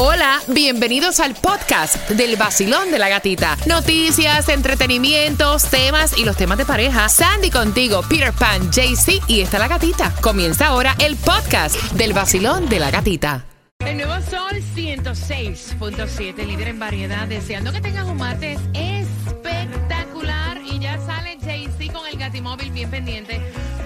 Hola, 0.00 0.40
bienvenidos 0.46 1.18
al 1.18 1.34
podcast 1.34 2.08
del 2.10 2.36
vacilón 2.36 2.92
de 2.92 3.00
la 3.00 3.08
gatita. 3.08 3.56
Noticias, 3.66 4.48
entretenimientos, 4.48 5.64
temas 5.64 6.16
y 6.16 6.24
los 6.24 6.36
temas 6.36 6.56
de 6.56 6.64
pareja. 6.64 7.08
Sandy 7.08 7.50
contigo, 7.50 8.02
Peter 8.08 8.32
Pan, 8.32 8.70
JC 8.70 9.20
y 9.26 9.40
está 9.40 9.58
la 9.58 9.66
gatita. 9.66 10.14
Comienza 10.20 10.68
ahora 10.68 10.94
el 11.00 11.16
podcast 11.16 11.74
del 11.94 12.12
vacilón 12.12 12.68
de 12.68 12.78
la 12.78 12.92
gatita. 12.92 13.44
El 13.84 13.96
nuevo 13.96 14.14
Sol 14.30 14.62
106.7, 14.76 16.46
líder 16.46 16.68
en 16.68 16.78
variedad. 16.78 17.26
Deseando 17.26 17.72
que 17.72 17.80
tengas 17.80 18.04
un 18.04 18.18
martes 18.18 18.60
espectacular. 18.74 20.60
Y 20.64 20.78
ya 20.78 21.04
sale 21.04 21.38
JC 21.38 21.92
con 21.92 22.06
el 22.06 22.16
gatimóvil 22.16 22.70
bien 22.70 22.88
pendiente 22.88 23.40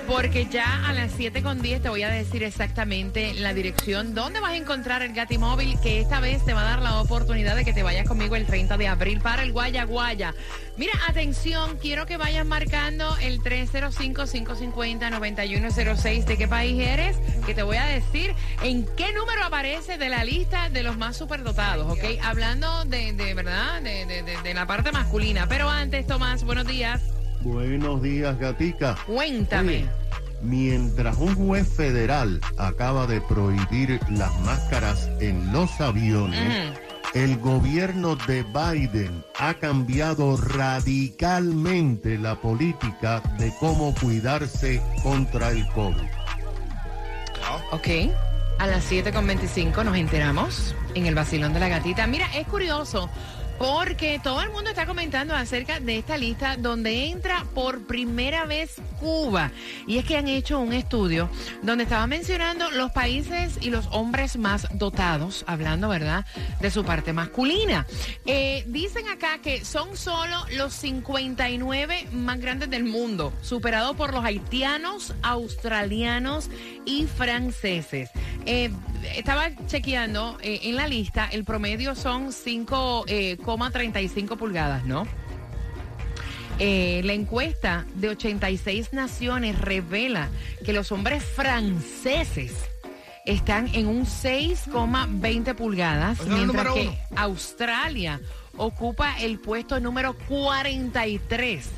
porque 0.07 0.47
ya 0.47 0.87
a 0.87 0.93
las 0.93 1.11
7 1.13 1.43
con 1.43 1.63
10 1.63 1.83
te 1.83 1.89
voy 1.89 2.03
a 2.03 2.09
decir 2.09 2.43
exactamente 2.43 3.35
la 3.35 3.55
dirección 3.55 4.15
donde 4.15 4.41
vas 4.41 4.51
a 4.53 4.57
encontrar 4.57 5.03
el 5.03 5.13
Gatimóvil, 5.13 5.79
que 5.81 6.01
esta 6.01 6.19
vez 6.21 6.45
te 6.45 6.55
va 6.55 6.63
a 6.63 6.65
dar 6.65 6.83
la 6.83 7.01
oportunidad 7.01 7.55
de 7.57 7.65
que 7.65 7.73
te 7.73 7.83
vayas 7.83 8.07
conmigo 8.09 8.37
el 8.37 8.47
30 8.47 8.77
de 8.77 8.89
abril 8.89 9.21
para 9.21 9.43
el 9.43 9.53
Guaya 9.53 9.85
Guaya. 9.85 10.35
Mira, 10.77 10.93
atención, 11.09 11.79
quiero 11.79 12.07
que 12.07 12.17
vayas 12.17 12.47
marcando 12.47 13.17
el 13.19 13.43
305-550-9106. 13.43 16.25
¿De 16.25 16.39
qué 16.39 16.49
país 16.49 16.81
eres? 16.81 17.19
Que 17.47 17.55
te 17.55 17.63
voy 17.63 17.77
a 17.77 17.87
decir 17.87 18.35
en 18.63 18.87
qué 18.97 19.13
número 19.13 19.45
aparece 19.45 19.99
de 19.99 20.09
la 20.09 20.25
lista 20.25 20.71
de 20.71 20.83
los 20.83 20.97
más 20.97 21.17
superdotados, 21.17 21.93
¿ok? 21.93 22.03
Hablando 22.23 22.85
de, 22.87 23.35
verdad, 23.35 23.83
de 23.83 24.55
la 24.55 24.67
parte 24.67 24.91
masculina. 24.93 25.47
Pero 25.49 25.69
antes, 25.69 26.07
Tomás, 26.07 26.45
buenos 26.45 26.67
días. 26.67 27.22
Buenos 27.43 28.03
días, 28.03 28.39
Gatica. 28.39 28.97
Cuéntame. 29.07 29.87
mientras 30.43 31.17
un 31.19 31.35
juez 31.35 31.69
federal 31.69 32.41
acaba 32.57 33.07
de 33.07 33.21
prohibir 33.21 34.01
las 34.11 34.39
máscaras 34.41 35.09
en 35.21 35.53
los 35.53 35.81
aviones, 35.81 36.73
el 37.15 37.39
gobierno 37.39 38.17
de 38.17 38.43
Biden 38.43 39.25
ha 39.39 39.55
cambiado 39.55 40.37
radicalmente 40.37 42.17
la 42.19 42.41
política 42.41 43.23
de 43.39 43.53
cómo 43.61 43.95
cuidarse 44.01 44.83
contra 45.03 45.51
el 45.51 45.67
COVID. 45.69 46.09
Ok. 47.71 47.89
A 48.59 48.67
las 48.67 48.91
7.25 48.91 49.85
nos 49.85 49.97
enteramos 49.97 50.75
en 50.95 51.07
el 51.07 51.15
vacilón 51.15 51.53
de 51.53 51.61
la 51.61 51.69
gatita. 51.69 52.07
Mira, 52.07 52.27
es 52.37 52.47
curioso 52.47 53.11
porque 53.63 54.19
todo 54.21 54.43
el 54.43 54.51
mundo 54.51 54.71
está 54.71 54.87
comentando 54.87 55.37
acerca 55.37 55.79
de 55.79 55.99
esta 55.99 56.17
lista 56.17 56.57
donde 56.57 57.07
entra 57.07 57.47
por 57.55 57.87
primera 57.87 58.45
vez 58.45 58.83
Cuba. 58.99 59.53
Y 59.87 59.99
es 59.99 60.05
que 60.05 60.17
han 60.17 60.27
hecho 60.27 60.59
un 60.59 60.73
estudio 60.73 61.31
donde 61.63 61.85
estaba 61.85 62.09
mencionando 62.09 62.73
los 62.73 62.91
países 62.91 63.59
y 63.61 63.71
los 63.71 63.87
hombres 63.93 64.37
más 64.37 64.67
dotados, 64.73 65.45
hablando, 65.47 65.89
¿verdad?, 65.89 66.27
de 66.61 66.73
su 66.73 66.85
parte 66.85 67.13
masculina. 67.13 67.87
Eh, 68.27 68.65
dicen 68.67 69.07
acá 69.07 69.39
que 69.41 69.65
son 69.65 69.97
solo 69.97 70.45
los 70.57 70.73
59 70.75 72.09
más 72.11 72.41
grandes 72.41 72.69
del 72.69 72.83
mundo, 72.83 73.33
superado 73.43 73.95
por 73.95 74.13
los 74.13 74.25
haitianos, 74.25 75.15
australianos 75.23 76.51
y 76.85 77.07
franceses. 77.07 78.11
Eh, 78.47 78.71
estaba 79.17 79.51
chequeando 79.67 80.39
eh, 80.43 80.61
en 80.65 80.77
la 80.77 80.87
lista, 80.87 81.29
el 81.31 81.45
promedio 81.45 81.95
son 81.95 82.29
5,35 82.29 84.37
pulgadas, 84.37 84.85
¿no? 84.85 85.07
la 86.59 87.13
encuesta 87.13 87.87
de 87.95 88.11
86 88.11 88.93
naciones 88.93 89.61
revela 89.61 90.29
que 90.65 90.73
los 90.73 90.93
hombres 90.93 91.25
franceses 91.25 92.53
están 93.25 93.75
en 93.75 93.89
un 93.89 94.05
6,20 94.05 95.57
pulgadas, 95.57 96.25
mientras 96.27 96.75
que 96.75 96.97
Australia 97.17 98.21
ocupa 98.57 99.19
el 99.21 99.39
puesto 99.39 99.79
número 99.81 100.15
43 100.29 101.69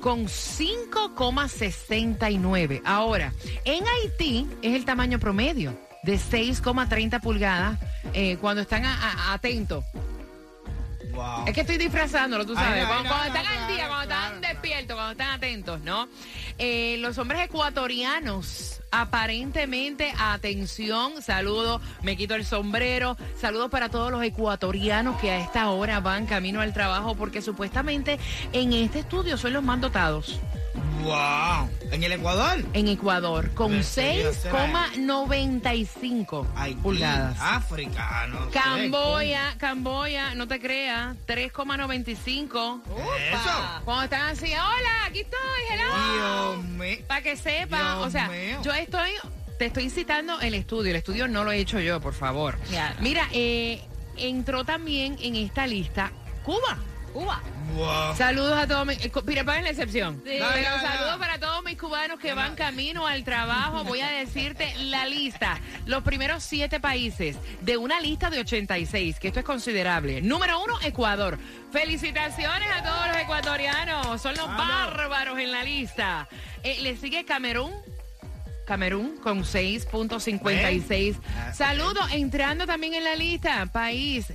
con 0.00 0.26
5,69. 0.26 2.82
Ahora, 2.84 3.32
en 3.64 3.84
Haití 3.86 4.46
es 4.62 4.74
el 4.74 4.84
tamaño 4.84 5.18
promedio 5.18 5.74
de 6.02 6.16
6,30 6.16 7.20
pulgadas 7.20 7.78
eh, 8.12 8.36
cuando 8.40 8.62
están 8.62 8.84
atentos. 8.84 9.84
Es 11.46 11.52
que 11.52 11.60
estoy 11.60 11.76
disfrazándolo, 11.76 12.46
tú 12.46 12.54
sabes. 12.54 12.86
cuando, 12.86 13.14
están 13.24 13.46
al 13.46 13.68
día, 13.68 13.86
cuando 13.88 14.14
están 14.14 14.40
despiertos, 14.40 14.96
cuando 14.96 15.12
están 15.12 15.30
atentos, 15.30 15.80
¿no? 15.82 16.08
Eh, 16.58 16.96
los 17.00 17.18
hombres 17.18 17.42
ecuatorianos, 17.42 18.80
aparentemente, 18.90 20.12
atención, 20.18 21.20
saludo, 21.20 21.82
me 22.02 22.16
quito 22.16 22.34
el 22.34 22.46
sombrero, 22.46 23.18
saludos 23.38 23.70
para 23.70 23.90
todos 23.90 24.10
los 24.10 24.22
ecuatorianos 24.22 25.20
que 25.20 25.30
a 25.30 25.38
esta 25.38 25.68
hora 25.70 26.00
van 26.00 26.26
camino 26.26 26.62
al 26.62 26.72
trabajo, 26.72 27.14
porque 27.14 27.42
supuestamente 27.42 28.18
en 28.52 28.72
este 28.72 29.00
estudio 29.00 29.36
son 29.36 29.52
los 29.52 29.62
más 29.62 29.80
dotados. 29.80 30.40
¡Wow! 31.02 31.68
¿En 31.90 32.04
el 32.04 32.12
Ecuador? 32.12 32.64
En 32.72 32.86
Ecuador, 32.88 33.52
con 33.54 33.72
6,95 33.72 36.46
pulgadas. 36.82 37.36
África, 37.40 38.26
no 38.28 38.48
Camboya, 38.50 39.54
Camboya, 39.58 40.34
no 40.34 40.46
te 40.46 40.60
creas, 40.60 41.16
3,95. 41.26 42.82
¿Eso? 42.84 43.82
Cuando 43.84 44.04
están 44.04 44.30
así, 44.30 44.52
hola, 44.52 45.06
aquí 45.06 45.20
estoy, 45.20 45.38
hello. 45.70 45.92
Dios 46.14 46.64
mío. 46.64 46.98
Para 47.08 47.22
que 47.22 47.36
sepa, 47.36 47.98
o 47.98 48.10
sea, 48.10 48.30
yo 48.62 48.72
estoy, 48.72 49.10
te 49.58 49.66
estoy 49.66 49.90
citando 49.90 50.40
el 50.40 50.54
estudio, 50.54 50.90
el 50.90 50.96
estudio 50.96 51.28
no 51.28 51.44
lo 51.44 51.52
he 51.52 51.58
hecho 51.58 51.78
yo, 51.80 52.00
por 52.00 52.14
favor. 52.14 52.58
Mira, 53.00 53.28
eh, 53.32 53.82
entró 54.16 54.64
también 54.64 55.18
en 55.20 55.36
esta 55.36 55.66
lista 55.66 56.10
Cuba. 56.44 56.78
Cuba. 57.12 57.42
Saludos 58.16 58.56
a 58.58 58.66
todos 58.66 58.86
mis. 58.86 58.98
Eh, 59.04 59.12
en 59.14 59.46
la 59.46 59.70
excepción. 59.70 60.20
Pero 60.24 60.44
saludos 60.44 61.16
para 61.18 61.38
todos 61.38 61.64
mis 61.64 61.78
cubanos 61.78 62.18
que 62.18 62.34
van 62.34 62.54
camino 62.54 63.06
al 63.06 63.24
trabajo. 63.24 63.84
Voy 63.84 64.00
a 64.00 64.10
decirte 64.10 64.74
la 64.76 65.06
lista. 65.06 65.58
Los 65.86 66.02
primeros 66.02 66.42
siete 66.42 66.80
países 66.80 67.36
de 67.60 67.76
una 67.76 68.00
lista 68.00 68.30
de 68.30 68.40
86, 68.40 69.18
que 69.18 69.28
esto 69.28 69.40
es 69.40 69.46
considerable. 69.46 70.20
Número 70.20 70.62
uno, 70.62 70.74
Ecuador. 70.82 71.38
Felicitaciones 71.70 72.68
a 72.70 72.82
todos 72.82 73.08
los 73.08 73.16
ecuatorianos. 73.16 74.20
Son 74.20 74.34
los 74.36 74.46
bárbaros 74.46 75.38
en 75.38 75.52
la 75.52 75.64
lista. 75.64 76.28
Eh, 76.62 76.78
le 76.80 76.96
sigue 76.96 77.24
Camerún. 77.24 77.72
Camerún 78.66 79.16
con 79.18 79.42
6.56. 79.42 81.16
Saludos, 81.54 82.06
entrando 82.12 82.66
también 82.66 82.94
en 82.94 83.04
la 83.04 83.16
lista. 83.16 83.66
País 83.66 84.32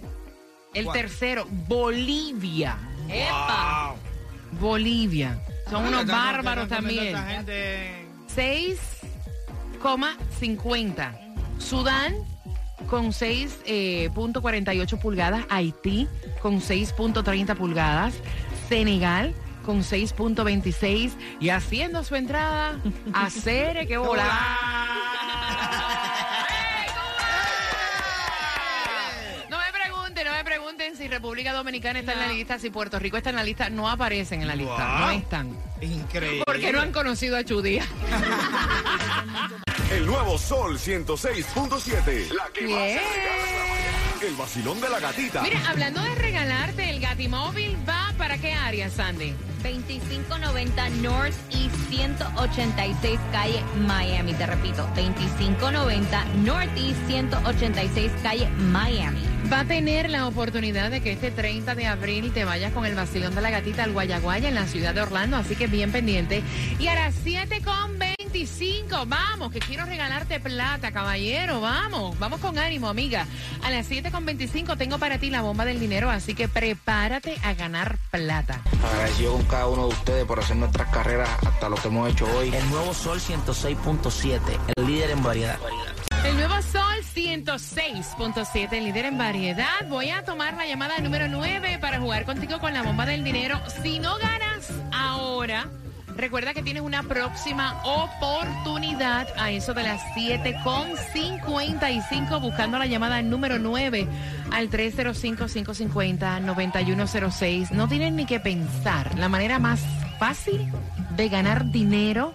el 0.73 0.91
tercero, 0.91 1.45
Bolivia. 1.49 2.77
¡Epa! 3.09 3.95
Bolivia. 4.59 5.39
Son 5.69 5.85
unos 5.85 6.05
bárbaros 6.05 6.67
también. 6.67 7.15
6,50. 8.35 11.11
Sudán 11.59 12.15
con 12.89 13.07
6.48 13.07 13.63
eh, 13.65 14.09
pulgadas. 15.01 15.45
Haití 15.49 16.07
con 16.41 16.59
6.30 16.61 17.55
pulgadas. 17.55 18.15
Senegal 18.69 19.33
con 19.65 19.79
6.26 19.81 21.11
y 21.41 21.49
haciendo 21.49 22.03
su 22.03 22.15
entrada 22.15 22.79
a 23.13 23.29
Cere 23.29 23.85
que 23.85 23.97
volar. 23.97 24.29
Si 31.07 31.13
República 31.13 31.53
Dominicana 31.53 31.99
está 31.99 32.13
en 32.13 32.19
la 32.19 32.27
lista, 32.27 32.59
si 32.59 32.69
Puerto 32.69 32.99
Rico 32.99 33.17
está 33.17 33.29
en 33.29 33.37
la 33.37 33.43
lista, 33.43 33.69
no 33.69 33.89
aparecen 33.89 34.41
en 34.41 34.47
la 34.47 34.55
lista, 34.55 34.99
no 34.99 35.09
están. 35.09 35.57
Increíble. 35.81 36.43
Porque 36.45 36.71
no 36.71 36.81
han 36.81 36.91
conocido 36.91 37.37
a 37.37 37.43
Chudía. 37.43 37.85
El 39.91 40.05
nuevo 40.05 40.37
Sol 40.37 40.77
106.7. 40.77 42.33
La 42.33 42.49
que 42.53 42.67
más 42.67 44.21
El 44.21 44.35
vacilón 44.35 44.81
de 44.81 44.89
la 44.89 44.99
gatita. 44.99 45.41
Mira, 45.41 45.61
hablando 45.69 46.01
de 46.01 46.13
regalarte, 46.15 46.89
el 46.89 46.99
Gatimóvil 46.99 47.77
va 47.87 48.13
para 48.17 48.37
qué 48.37 48.51
área, 48.51 48.89
Sandy? 48.89 49.33
2590 49.63 50.89
North 50.89 51.35
y 51.51 51.69
186 51.89 53.17
calle 53.31 53.63
Miami. 53.87 54.33
Te 54.33 54.45
repito, 54.45 54.83
2590 54.95 56.25
North 56.43 56.77
y 56.77 56.93
186 57.07 58.11
calle 58.21 58.49
Miami. 58.57 59.36
Va 59.51 59.61
a 59.61 59.65
tener 59.65 60.09
la 60.09 60.27
oportunidad 60.27 60.91
de 60.91 60.99
que 60.99 61.13
este 61.13 61.31
30 61.31 61.73
de 61.73 61.85
abril 61.85 62.33
te 62.33 62.43
vayas 62.43 62.73
con 62.73 62.85
el 62.85 62.95
vacilón 62.95 63.33
de 63.33 63.41
la 63.41 63.49
gatita 63.49 63.85
al 63.85 63.93
Guayaguaya 63.93 64.49
en 64.49 64.55
la 64.55 64.67
ciudad 64.67 64.93
de 64.93 65.01
Orlando, 65.01 65.37
así 65.37 65.55
que 65.55 65.67
bien 65.67 65.93
pendiente. 65.93 66.43
Y 66.79 66.87
a 66.87 66.95
las 66.95 67.15
7 67.23 67.61
con 67.63 67.97
25, 67.97 69.05
vamos, 69.05 69.51
que 69.53 69.59
quiero 69.59 69.85
regalarte 69.85 70.41
plata, 70.41 70.91
caballero, 70.91 71.61
vamos, 71.61 72.19
vamos 72.19 72.41
con 72.41 72.57
ánimo, 72.57 72.89
amiga. 72.89 73.25
A 73.63 73.71
las 73.71 73.85
7 73.85 74.11
con 74.11 74.25
25 74.25 74.75
tengo 74.75 74.99
para 74.99 75.17
ti 75.17 75.29
la 75.29 75.41
bomba 75.41 75.63
del 75.63 75.79
dinero, 75.79 76.09
así 76.09 76.35
que 76.35 76.49
prepárate 76.49 77.37
a 77.41 77.53
ganar 77.53 77.97
plata. 78.11 78.61
Agradecido 78.83 79.31
con 79.31 79.43
cada 79.45 79.67
uno 79.67 79.87
de 79.87 79.93
ustedes 79.93 80.25
por 80.25 80.39
hacer 80.39 80.57
nuestras 80.57 80.89
carreras 80.89 81.29
hasta 81.45 81.69
lo 81.69 81.77
que 81.77 81.87
hemos 81.87 82.11
hecho 82.11 82.25
hoy. 82.37 82.53
El 82.53 82.69
nuevo 82.69 82.93
Sol 82.93 83.21
106.7, 83.21 84.41
el 84.75 84.85
líder 84.85 85.11
en 85.11 85.23
variedad. 85.23 85.57
Sol 86.97 87.05
106.7, 87.13 88.81
líder 88.81 89.05
en 89.05 89.17
variedad. 89.17 89.87
Voy 89.87 90.09
a 90.09 90.23
tomar 90.23 90.55
la 90.55 90.65
llamada 90.65 90.97
número 90.99 91.27
9 91.27 91.77
para 91.79 91.99
jugar 91.99 92.25
contigo 92.25 92.59
con 92.59 92.73
la 92.73 92.81
bomba 92.81 93.05
del 93.05 93.23
dinero. 93.23 93.61
Si 93.83 93.99
no 93.99 94.17
ganas 94.17 94.71
ahora, 94.91 95.69
recuerda 96.15 96.55
que 96.55 96.63
tienes 96.63 96.81
una 96.81 97.03
próxima 97.03 97.79
oportunidad 97.83 99.27
a 99.37 99.51
eso 99.51 99.75
de 99.75 99.83
las 99.83 100.01
7.55 100.15 102.41
buscando 102.41 102.79
la 102.79 102.87
llamada 102.87 103.21
número 103.21 103.59
9 103.59 104.07
al 104.51 104.71
305-550-9106. 104.71 107.69
No 107.71 107.87
tienes 107.87 108.11
ni 108.13 108.25
que 108.25 108.39
pensar. 108.39 109.15
La 109.19 109.29
manera 109.29 109.59
más 109.59 109.81
fácil 110.17 110.71
de 111.15 111.29
ganar 111.29 111.69
dinero 111.71 112.33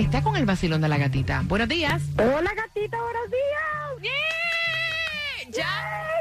está 0.00 0.22
con 0.22 0.36
el 0.36 0.44
vacilón 0.46 0.80
de 0.80 0.88
la 0.88 0.98
gatita. 0.98 1.42
Buenos 1.44 1.68
días. 1.68 2.02
Hola 2.18 2.52
gatita, 2.54 2.96
buenos 3.00 3.30
días. 3.30 4.12
Ya. 5.50 5.66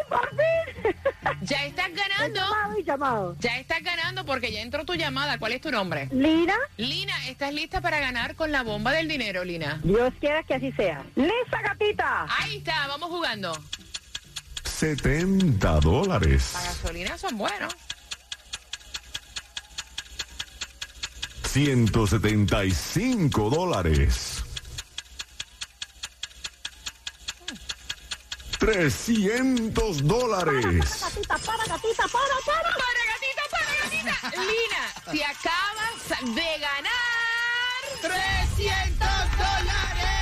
por 0.10 0.30
fin. 0.30 0.96
Ya 1.42 1.66
estás 1.66 1.90
ganando. 1.94 2.40
Llamado 2.40 2.80
y 2.80 2.84
llamado. 2.84 3.36
Ya 3.40 3.58
estás 3.60 3.84
ganando 3.84 4.26
porque 4.26 4.52
ya 4.52 4.62
entró 4.62 4.86
tu 4.86 4.96
llamada. 4.96 5.38
¿Cuál 5.38 5.52
es 5.54 5.62
tu 5.62 5.72
nombre? 5.72 6.08
Lina, 6.12 6.56
Lina, 6.78 7.14
¿estás 7.28 7.54
lista 7.54 7.80
para 7.82 8.00
ganar 8.00 8.36
con 8.36 8.52
la 8.52 8.64
bomba 8.64 8.92
del 8.92 9.08
dinero, 9.08 9.44
Lina? 9.44 9.80
Dios 9.84 10.14
quiera 10.20 10.44
que 10.44 10.56
así 10.56 10.72
sea. 10.74 11.04
¡Lista, 11.16 11.62
gatita! 11.62 12.26
Ahí 12.40 12.58
está, 12.58 12.88
vamos 12.88 13.10
jugando. 13.10 13.58
70 14.64 15.72
La 15.74 15.80
dólares. 15.80 16.54
gasolina 16.54 17.18
son 17.18 17.38
buenos. 17.38 17.76
175 21.58 23.50
dólares. 23.50 24.44
300 28.60 30.06
dólares. 30.06 30.76
Gatita, 31.02 31.38
para, 31.40 31.66
gatita, 31.66 32.08
para, 32.10 32.38
para. 32.46 32.70
Para 32.78 33.02
gatita, 33.10 33.42
para 33.50 33.74
gatita. 33.82 34.14
Lina, 34.40 34.84
te 35.12 35.26
acabas 35.26 35.98
de 36.36 36.50
ganar 36.60 37.82
300 38.02 39.08
dólares. 39.42 40.14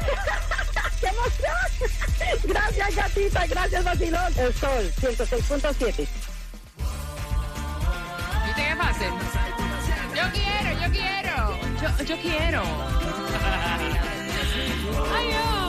¡Qué 1.00 1.06
emoción! 1.06 1.70
Gracias, 2.42 2.96
gatita, 2.96 3.46
gracias, 3.46 3.84
vacilón. 3.84 4.32
El 4.36 4.52
sol, 4.54 4.92
106.7. 5.00 6.08
Yo 8.98 10.22
quiero, 10.32 10.80
yo 10.80 10.90
quiero. 10.90 11.58
Yo, 11.82 12.04
yo 12.04 12.16
quiero. 12.22 12.62
Ay, 15.14 15.30
oh. 15.34 15.66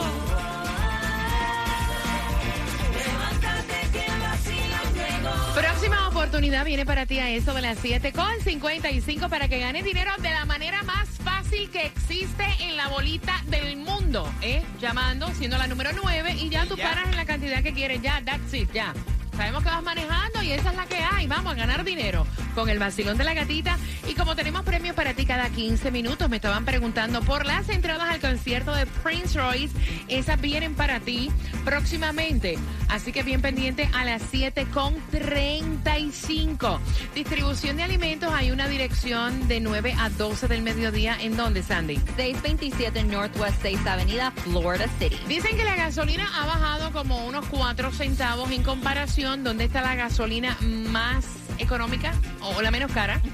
Próxima 5.54 6.08
oportunidad 6.08 6.64
viene 6.64 6.86
para 6.86 7.04
ti 7.04 7.18
a 7.18 7.28
eso 7.28 7.52
de 7.52 7.60
las 7.60 7.82
7.55 7.84 9.28
para 9.28 9.48
que 9.48 9.58
ganes 9.58 9.84
dinero 9.84 10.12
de 10.18 10.30
la 10.30 10.46
manera 10.46 10.82
más 10.84 11.08
fácil 11.22 11.68
que 11.70 11.86
existe 11.86 12.46
en 12.60 12.78
la 12.78 12.88
bolita 12.88 13.42
del 13.48 13.76
mundo. 13.76 14.26
¿eh? 14.40 14.62
Llamando, 14.80 15.28
siendo 15.34 15.58
la 15.58 15.66
número 15.66 15.90
9 16.02 16.32
y 16.32 16.48
ya 16.48 16.64
tú 16.64 16.76
ya. 16.76 16.88
paras 16.88 17.08
en 17.10 17.16
la 17.16 17.26
cantidad 17.26 17.62
que 17.62 17.74
quieres. 17.74 18.00
Ya, 18.00 18.22
that's 18.24 18.54
it, 18.54 18.72
ya. 18.72 18.94
Sabemos 19.36 19.62
que 19.62 19.68
vas 19.68 19.82
manejando 19.82 20.42
y 20.42 20.52
esa 20.52 20.70
es 20.70 20.76
la 20.76 20.86
que 20.86 20.96
hay. 20.96 21.26
Vamos 21.26 21.52
a 21.52 21.56
ganar 21.56 21.84
dinero 21.84 22.26
con 22.54 22.68
el 22.68 22.78
vacilón 22.78 23.18
de 23.18 23.24
la 23.24 23.34
gatita. 23.34 23.76
Y 24.08 24.14
como 24.14 24.36
tenemos 24.36 24.62
premios 24.62 24.94
para 24.94 25.14
ti 25.14 25.26
cada 25.26 25.50
15 25.50 25.90
minutos, 25.90 26.28
me 26.28 26.36
estaban 26.36 26.64
preguntando 26.64 27.20
por 27.22 27.44
las 27.46 27.68
entradas 27.68 28.08
al 28.10 28.20
concierto 28.20 28.72
de 28.74 28.86
Prince 28.86 29.36
Royce. 29.38 29.74
Esas 30.08 30.40
vienen 30.40 30.74
para 30.74 31.00
ti 31.00 31.30
próximamente. 31.64 32.58
Así 32.88 33.12
que 33.12 33.22
bien 33.22 33.42
pendiente 33.42 33.90
a 33.92 34.04
las 34.04 34.22
7.35. 34.32 36.78
Distribución 37.14 37.76
de 37.76 37.82
alimentos. 37.82 38.32
Hay 38.32 38.50
una 38.50 38.66
dirección 38.68 39.46
de 39.48 39.60
9 39.60 39.94
a 39.98 40.08
12 40.10 40.48
del 40.48 40.62
mediodía. 40.62 41.16
¿En 41.20 41.36
dónde, 41.36 41.62
Sandy? 41.62 41.96
627 42.16 43.04
Northwest 43.04 43.60
6 43.62 43.86
Avenida, 43.86 44.30
Florida 44.30 44.86
City. 44.98 45.18
Dicen 45.28 45.56
que 45.56 45.64
la 45.64 45.76
gasolina 45.76 46.30
ha 46.34 46.46
bajado 46.46 46.90
como 46.92 47.26
unos 47.26 47.44
4 47.46 47.92
centavos 47.92 48.50
en 48.50 48.62
comparación. 48.62 49.44
¿Dónde 49.44 49.64
está 49.64 49.82
la 49.82 49.94
gasolina 49.94 50.56
más 50.62 51.26
económica 51.58 52.12
o 52.40 52.60
la 52.62 52.70
menos 52.70 52.92
cara? 52.92 53.20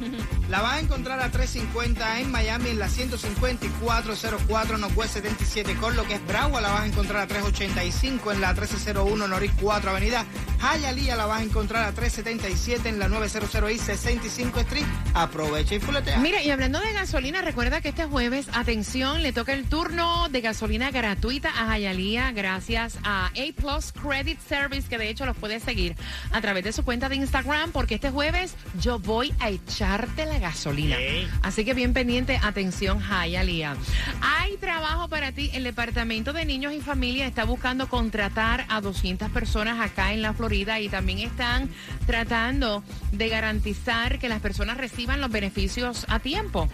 La 0.50 0.60
vas 0.60 0.74
a 0.74 0.80
encontrar 0.80 1.20
a 1.20 1.30
350 1.30 2.20
en 2.20 2.30
Miami, 2.30 2.68
en 2.68 2.78
la 2.78 2.88
15404 2.88 4.78
Northwest 4.78 5.14
77 5.14 5.74
con 5.76 5.96
lo 5.96 6.04
que 6.04 6.14
es 6.14 6.26
Broward 6.26 6.62
la 6.62 6.70
vas 6.70 6.82
a 6.82 6.86
encontrar 6.86 7.22
a 7.22 7.26
385 7.26 8.32
en 8.32 8.40
la 8.40 8.52
1301 8.52 9.26
Norris 9.26 9.52
4 9.60 9.90
Avenida. 9.90 10.26
Hialeah 10.60 11.16
la 11.16 11.26
vas 11.26 11.40
a 11.40 11.42
encontrar 11.42 11.84
a 11.84 11.92
377 11.92 12.88
en 12.88 12.98
la 12.98 13.08
900 13.08 13.70
y 13.72 13.78
65 13.78 14.60
Street. 14.60 14.86
Aprovecha 15.14 15.74
y 15.74 15.80
fuletea. 15.80 16.18
Mira, 16.18 16.42
y 16.42 16.50
hablando 16.50 16.80
de 16.80 16.92
gasolina, 16.92 17.42
recuerda 17.42 17.80
que 17.80 17.90
este 17.90 18.04
jueves, 18.04 18.46
atención, 18.52 19.22
le 19.22 19.32
toca 19.32 19.52
el 19.52 19.68
turno 19.68 20.28
de 20.28 20.40
gasolina 20.40 20.90
gratuita 20.90 21.50
a 21.56 21.78
Hialeah 21.78 22.32
gracias 22.32 22.98
a 23.04 23.26
A 23.26 23.32
Plus 23.56 23.92
Credit 23.92 24.38
Service, 24.40 24.88
que 24.88 24.98
de 24.98 25.08
hecho 25.08 25.26
los 25.26 25.36
puedes 25.36 25.62
seguir 25.62 25.96
a 26.32 26.40
través 26.40 26.64
de 26.64 26.72
su 26.72 26.84
cuenta 26.84 27.08
de 27.08 27.16
Instagram, 27.16 27.72
porque 27.72 27.96
este 27.96 28.10
jueves 28.14 28.54
yo 28.80 28.98
voy 28.98 29.34
a 29.40 29.50
echarte 29.50 30.24
la 30.24 30.38
gasolina. 30.38 30.96
Así 31.42 31.64
que 31.64 31.74
bien 31.74 31.92
pendiente, 31.92 32.38
atención, 32.42 33.00
Hialeah. 33.00 33.76
Hay 34.22 34.56
trabajo 34.56 35.08
para 35.08 35.32
ti. 35.32 35.50
El 35.52 35.64
Departamento 35.64 36.32
de 36.32 36.44
Niños 36.44 36.72
y 36.72 36.80
Familia 36.80 37.26
está 37.26 37.44
buscando 37.44 37.88
contratar 37.88 38.64
a 38.68 38.80
200 38.80 39.30
personas 39.30 39.80
acá 39.80 40.12
en 40.12 40.22
la 40.22 40.32
Florida 40.32 40.80
y 40.80 40.88
también 40.88 41.18
están 41.18 41.68
tratando 42.06 42.84
de 43.12 43.28
garantizar 43.28 44.18
que 44.18 44.28
las 44.28 44.40
personas 44.40 44.76
reciban 44.76 45.20
los 45.20 45.30
beneficios 45.30 46.06
a 46.08 46.20
tiempo. 46.20 46.68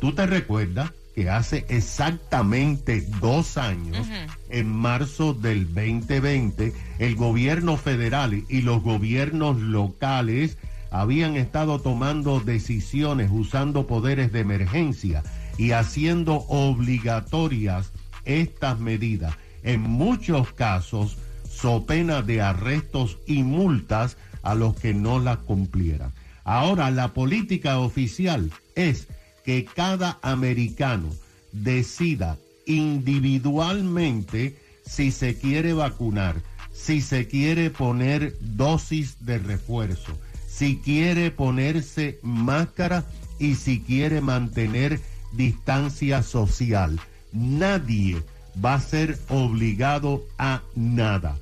¿Tú 0.00 0.12
te 0.12 0.26
recuerdas 0.26 0.92
que 1.14 1.30
hace 1.30 1.64
exactamente 1.68 3.06
dos 3.20 3.56
años, 3.56 4.06
en 4.50 4.68
marzo 4.68 5.32
del 5.32 5.66
2020, 5.66 6.72
el 6.98 7.14
gobierno 7.14 7.76
federal 7.76 8.44
y 8.48 8.62
los 8.62 8.82
gobiernos 8.82 9.60
locales 9.60 10.58
habían 10.90 11.36
estado 11.36 11.80
tomando 11.80 12.40
decisiones 12.40 13.30
usando 13.32 13.86
poderes 13.86 14.32
de 14.32 14.40
emergencia 14.40 15.22
y 15.56 15.70
haciendo 15.70 16.44
obligatorias 16.48 17.92
estas 18.24 18.80
medidas? 18.80 19.34
En 19.62 19.80
muchos 19.80 20.52
casos, 20.52 21.16
so 21.48 21.86
pena 21.86 22.22
de 22.22 22.42
arrestos 22.42 23.18
y 23.26 23.42
multas 23.42 24.16
a 24.42 24.54
los 24.54 24.74
que 24.76 24.94
no 24.94 25.20
las 25.20 25.38
cumplieran. 25.38 26.12
Ahora 26.44 26.90
la 26.90 27.14
política 27.14 27.78
oficial 27.78 28.50
es 28.74 29.08
que 29.44 29.64
cada 29.64 30.18
americano 30.22 31.10
decida 31.52 32.38
individualmente 32.66 34.58
si 34.86 35.10
se 35.10 35.36
quiere 35.36 35.72
vacunar, 35.72 36.42
si 36.72 37.00
se 37.00 37.26
quiere 37.28 37.70
poner 37.70 38.36
dosis 38.40 39.24
de 39.24 39.38
refuerzo, 39.38 40.18
si 40.48 40.76
quiere 40.78 41.30
ponerse 41.30 42.18
máscara 42.22 43.04
y 43.38 43.54
si 43.54 43.80
quiere 43.80 44.20
mantener 44.20 45.00
distancia 45.32 46.22
social. 46.22 47.00
Nadie 47.32 48.22
va 48.64 48.74
a 48.74 48.80
ser 48.80 49.18
obligado 49.28 50.24
a 50.38 50.62
nada. 50.74 51.36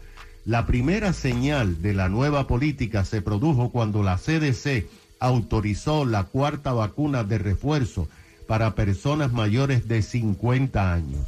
La 0.45 0.67
primera 0.67 1.13
señal 1.13 1.83
de 1.83 1.95
la 1.95 2.09
nueva 2.09 2.47
política 2.47 3.05
se 3.05 3.23
produjo 3.23 3.71
cuando 3.71 4.03
la 4.03 4.17
CDC 4.17 4.87
autorizó 5.23 6.05
la 6.05 6.25
cuarta 6.25 6.73
vacuna 6.73 7.23
de 7.23 7.39
refuerzo 7.39 8.09
para 8.49 8.75
personas 8.75 9.33
mayores 9.33 9.87
de 9.87 10.03
50 10.03 10.93
años. 10.93 11.21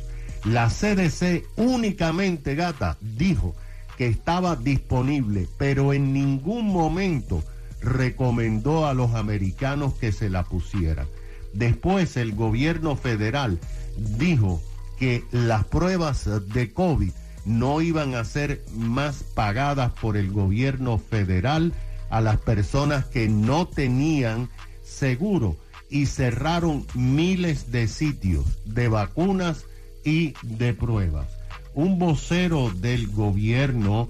La 0.45 0.69
CDC 0.69 1.45
únicamente, 1.57 2.57
gata, 2.57 2.99
dijo 3.01 3.55
que 3.97 4.09
estaba 4.09 4.57
disponible, 4.57 5.49
pero 5.59 5.93
en 5.93 6.13
ningún 6.13 6.67
momento 6.67 7.45
recomendó 7.81 8.87
a 8.87 8.95
los 8.95 9.15
americanos 9.15 9.95
que 9.95 10.11
se 10.11 10.29
la 10.29 10.43
pusieran. 10.43 11.07
Después 11.53 12.17
el 12.17 12.35
gobierno 12.35 12.97
federal 12.97 13.61
dijo 13.97 14.61
que 14.99 15.23
las 15.31 15.65
pruebas 15.67 16.29
de 16.53 16.73
COVID 16.73 17.13
no 17.45 17.81
iban 17.81 18.17
a 18.17 18.25
ser 18.25 18.61
más 18.75 19.23
pagadas 19.23 19.93
por 19.93 20.17
el 20.17 20.33
gobierno 20.33 20.99
federal 20.99 21.73
a 22.14 22.21
las 22.21 22.38
personas 22.38 23.06
que 23.06 23.28
no 23.28 23.66
tenían 23.66 24.49
seguro 24.85 25.56
y 25.90 26.06
cerraron 26.06 26.87
miles 26.94 27.73
de 27.73 27.88
sitios 27.88 28.44
de 28.64 28.87
vacunas 28.87 29.64
y 30.04 30.35
de 30.42 30.75
pruebas. 30.75 31.26
Un 31.75 31.99
vocero 31.99 32.71
del 32.71 33.09
gobierno, 33.09 34.09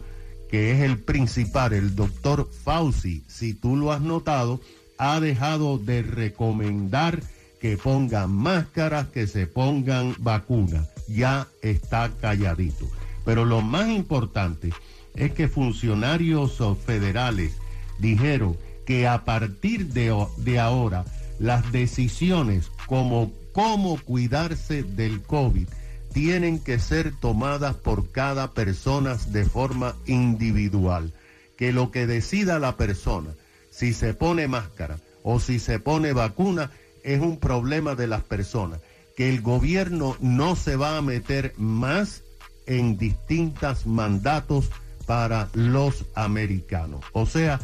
que 0.51 0.73
es 0.73 0.81
el 0.81 0.99
principal, 0.99 1.73
el 1.73 1.97
doctor 1.97 2.47
Fauci, 2.63 3.25
si 3.27 3.55
tú 3.55 3.75
lo 3.75 3.91
has 3.91 4.03
notado, 4.03 4.61
ha 4.99 5.19
dejado 5.19 5.79
de 5.79 6.03
recomendar 6.03 7.23
que 7.59 7.79
pongan 7.79 8.31
máscaras, 8.31 9.09
que 9.09 9.27
se 9.27 9.47
pongan 9.47 10.15
vacunas. 10.19 10.91
Ya 11.09 11.49
está 11.63 12.13
calladito. 12.21 12.87
Pero 13.25 13.47
lo 13.47 13.63
más 13.63 13.89
importante 13.89 14.75
es 15.15 15.33
que 15.33 15.49
funcionarios 15.49 16.59
federales 16.85 17.64
dijeron 17.99 18.57
que 18.87 19.07
a 19.07 19.25
partir 19.25 19.89
de, 19.89 20.15
de 20.37 20.59
ahora 20.59 21.05
las 21.39 21.73
decisiones 21.73 22.71
como 22.87 23.33
cómo 23.53 23.99
cuidarse 24.03 24.83
del 24.83 25.23
COVID 25.23 25.69
tienen 26.13 26.59
que 26.59 26.79
ser 26.79 27.13
tomadas 27.21 27.75
por 27.75 28.11
cada 28.11 28.53
persona 28.53 29.17
de 29.29 29.45
forma 29.45 29.97
individual. 30.07 31.13
Que 31.57 31.73
lo 31.73 31.91
que 31.91 32.07
decida 32.07 32.59
la 32.59 32.77
persona, 32.77 33.31
si 33.71 33.93
se 33.93 34.15
pone 34.15 34.49
máscara 34.49 34.99
o 35.23 35.41
si 35.41 35.59
se 35.59 35.79
pone 35.79 36.13
vacuna, 36.13 36.71
es 37.03 37.21
un 37.21 37.39
problema 37.39 37.95
de 37.95 38.07
las 38.07 38.23
personas. 38.23 38.81
Que 39.17 39.29
el 39.29 39.41
gobierno 39.41 40.17
no 40.21 40.57
se 40.57 40.77
va 40.77 40.97
a 40.97 41.03
meter 41.03 41.55
más 41.57 42.23
en 42.67 42.97
distintos 42.97 43.87
mandatos 43.87 44.71
para 45.07 45.49
los 45.53 46.07
americanos. 46.15 47.05
O 47.13 47.27
sea, 47.27 47.61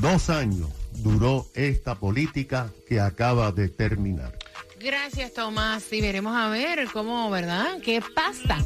dos 0.00 0.30
años 0.30 0.68
duró 0.92 1.46
esta 1.54 1.94
política 1.94 2.70
que 2.88 3.00
acaba 3.00 3.52
de 3.52 3.68
terminar. 3.68 4.36
Gracias, 4.78 5.34
Tomás. 5.34 5.92
Y 5.92 6.00
veremos 6.00 6.36
a 6.36 6.48
ver 6.48 6.88
cómo, 6.92 7.28
¿verdad? 7.30 7.78
¿Qué 7.82 8.02
pasa? 8.14 8.64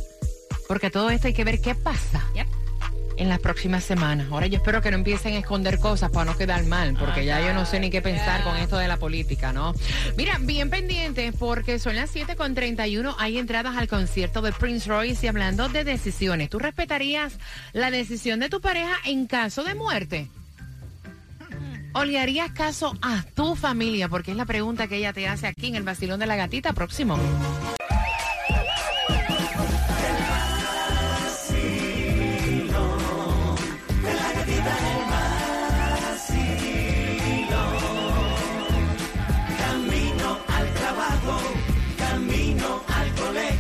Porque 0.69 0.90
todo 0.90 1.11
esto 1.11 1.26
hay 1.26 1.35
que 1.35 1.45
ver 1.45 1.61
qué 1.61 1.75
pasa. 1.75 2.23
En 3.16 3.28
las 3.28 3.38
próximas 3.38 3.85
semanas. 3.85 4.26
Ahora 4.33 4.49
yo 4.49 4.57
espero 4.57 4.83
que 4.83 4.90
no 4.90 4.97
empiecen 4.97 5.35
a 5.35 5.38
esconder 5.38 5.78
cosas 5.78 6.11
para 6.11 6.25
no 6.25 6.37
quedar 6.37 6.64
mal, 6.64 6.97
porque 6.99 7.25
ya 7.25 7.40
yo 7.47 7.54
no 7.54 7.64
sé 7.64 7.78
ni 7.78 7.88
qué 7.88 8.02
pensar 8.02 8.43
con 8.43 8.57
esto 8.57 8.76
de 8.76 8.88
la 8.88 8.97
política, 8.97 9.52
¿no? 9.52 9.73
Mira, 10.16 10.38
bien 10.40 10.69
pendientes, 10.69 11.33
porque 11.38 11.78
son 11.78 11.95
las 11.95 12.12
7.31, 12.12 13.14
hay 13.19 13.38
entradas 13.38 13.76
al 13.76 13.87
concierto 13.87 14.43
de 14.43 14.50
Prince 14.50 14.88
Royce 14.88 15.26
y 15.26 15.28
hablando 15.28 15.69
de 15.69 15.85
decisiones, 15.85 16.50
¿tú 16.50 16.59
respetarías 16.59 17.38
la 17.73 17.93
decisión 17.93 18.40
de 18.40 18.49
tu 18.49 18.61
pareja 18.61 18.97
en 19.04 19.26
caso 19.28 19.62
de 19.62 19.76
muerte? 19.76 20.28
¿O 21.95 22.05
le 22.05 22.19
harías 22.19 22.51
caso 22.51 22.93
a 23.03 23.23
tu 23.35 23.55
familia? 23.55 24.09
Porque 24.09 24.33
es 24.33 24.37
la 24.37 24.45
pregunta 24.45 24.89
que 24.89 24.97
ella 24.97 25.13
te 25.13 25.29
hace 25.29 25.47
aquí 25.47 25.69
en 25.69 25.77
el 25.77 25.85
Basilón 25.85 26.19
de 26.19 26.27
la 26.27 26.35
Gatita 26.35 26.73
próximo. 26.73 27.17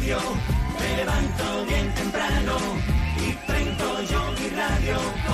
Me 0.04 0.96
levanto 0.96 1.64
bien 1.66 1.94
temprano 1.94 2.56
y 3.16 3.32
prendo 3.46 4.02
yo 4.02 4.32
mi 4.32 4.48
radio 4.50 5.33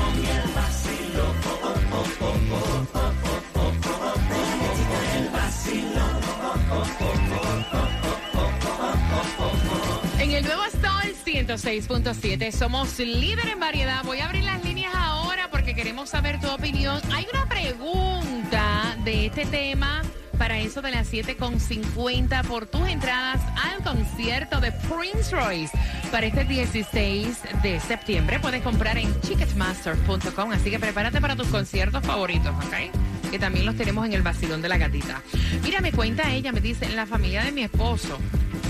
106.7 11.50 12.52
somos 12.52 12.97
líder 13.00 13.49
en 13.49 13.59
variedad. 13.59 14.04
Voy 14.04 14.21
a 14.21 14.26
abrir 14.26 14.45
las 14.45 14.62
líneas 14.64 14.95
ahora 14.95 15.50
porque 15.50 15.75
queremos 15.75 16.09
saber 16.09 16.40
tu 16.40 16.49
opinión. 16.49 17.02
Hay 17.12 17.26
una 17.33 17.49
pregunta 17.49 18.97
de 19.04 19.26
este 19.26 19.47
tema 19.47 20.00
para 20.38 20.61
eso 20.61 20.80
de 20.80 20.92
las 20.92 21.12
7.50 21.12 22.45
por 22.47 22.66
tus 22.66 22.88
entradas 22.88 23.40
al 23.64 23.83
concierto 23.83 24.61
de 24.61 24.71
Prince 24.71 25.35
Royce 25.35 25.76
para 26.12 26.26
este 26.26 26.45
16 26.45 27.38
de 27.64 27.80
septiembre. 27.80 28.38
Puedes 28.38 28.62
comprar 28.62 28.97
en 28.97 29.12
ticketmaster.com, 29.21 30.52
así 30.52 30.71
que 30.71 30.78
prepárate 30.78 31.21
para 31.21 31.35
tus 31.35 31.49
conciertos 31.49 32.07
favoritos, 32.07 32.54
¿ok? 32.64 33.28
Que 33.28 33.40
también 33.40 33.66
los 33.66 33.75
tenemos 33.75 34.07
en 34.07 34.12
el 34.12 34.23
vacilón 34.23 34.62
de 34.62 34.69
la 34.69 34.78
gatita. 34.78 35.21
Mira, 35.64 35.80
me 35.80 35.90
cuenta 35.90 36.30
ella, 36.30 36.52
me 36.52 36.61
dice, 36.61 36.85
en 36.85 36.95
la 36.95 37.07
familia 37.07 37.42
de 37.42 37.50
mi 37.50 37.64
esposo. 37.64 38.21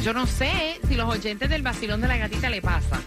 Yo 0.03 0.15
no 0.15 0.27
sé 0.27 0.81
si 0.89 0.95
los 0.95 1.09
oyentes 1.09 1.51
del 1.51 1.63
vacilón 1.63 2.01
de 2.01 2.09
la 2.09 2.17
gatita 2.17 2.49
le 2.49 2.63
pasa, 2.63 2.99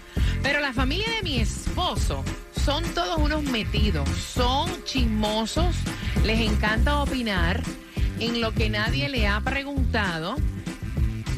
pero 0.44 0.60
la 0.60 0.74
familia 0.74 1.10
de 1.10 1.24
mi 1.24 1.40
esposo 1.40 2.24
son 2.64 2.84
todos 2.94 3.18
unos 3.18 3.42
metidos, 3.44 4.08
son 4.10 4.70
chismosos, 4.84 5.76
les 6.24 6.40
encanta 6.40 7.00
opinar 7.00 7.64
en 8.20 8.40
lo 8.40 8.54
que 8.54 8.70
nadie 8.70 9.10
le 9.10 9.28
ha 9.28 9.42
preguntado 9.42 10.36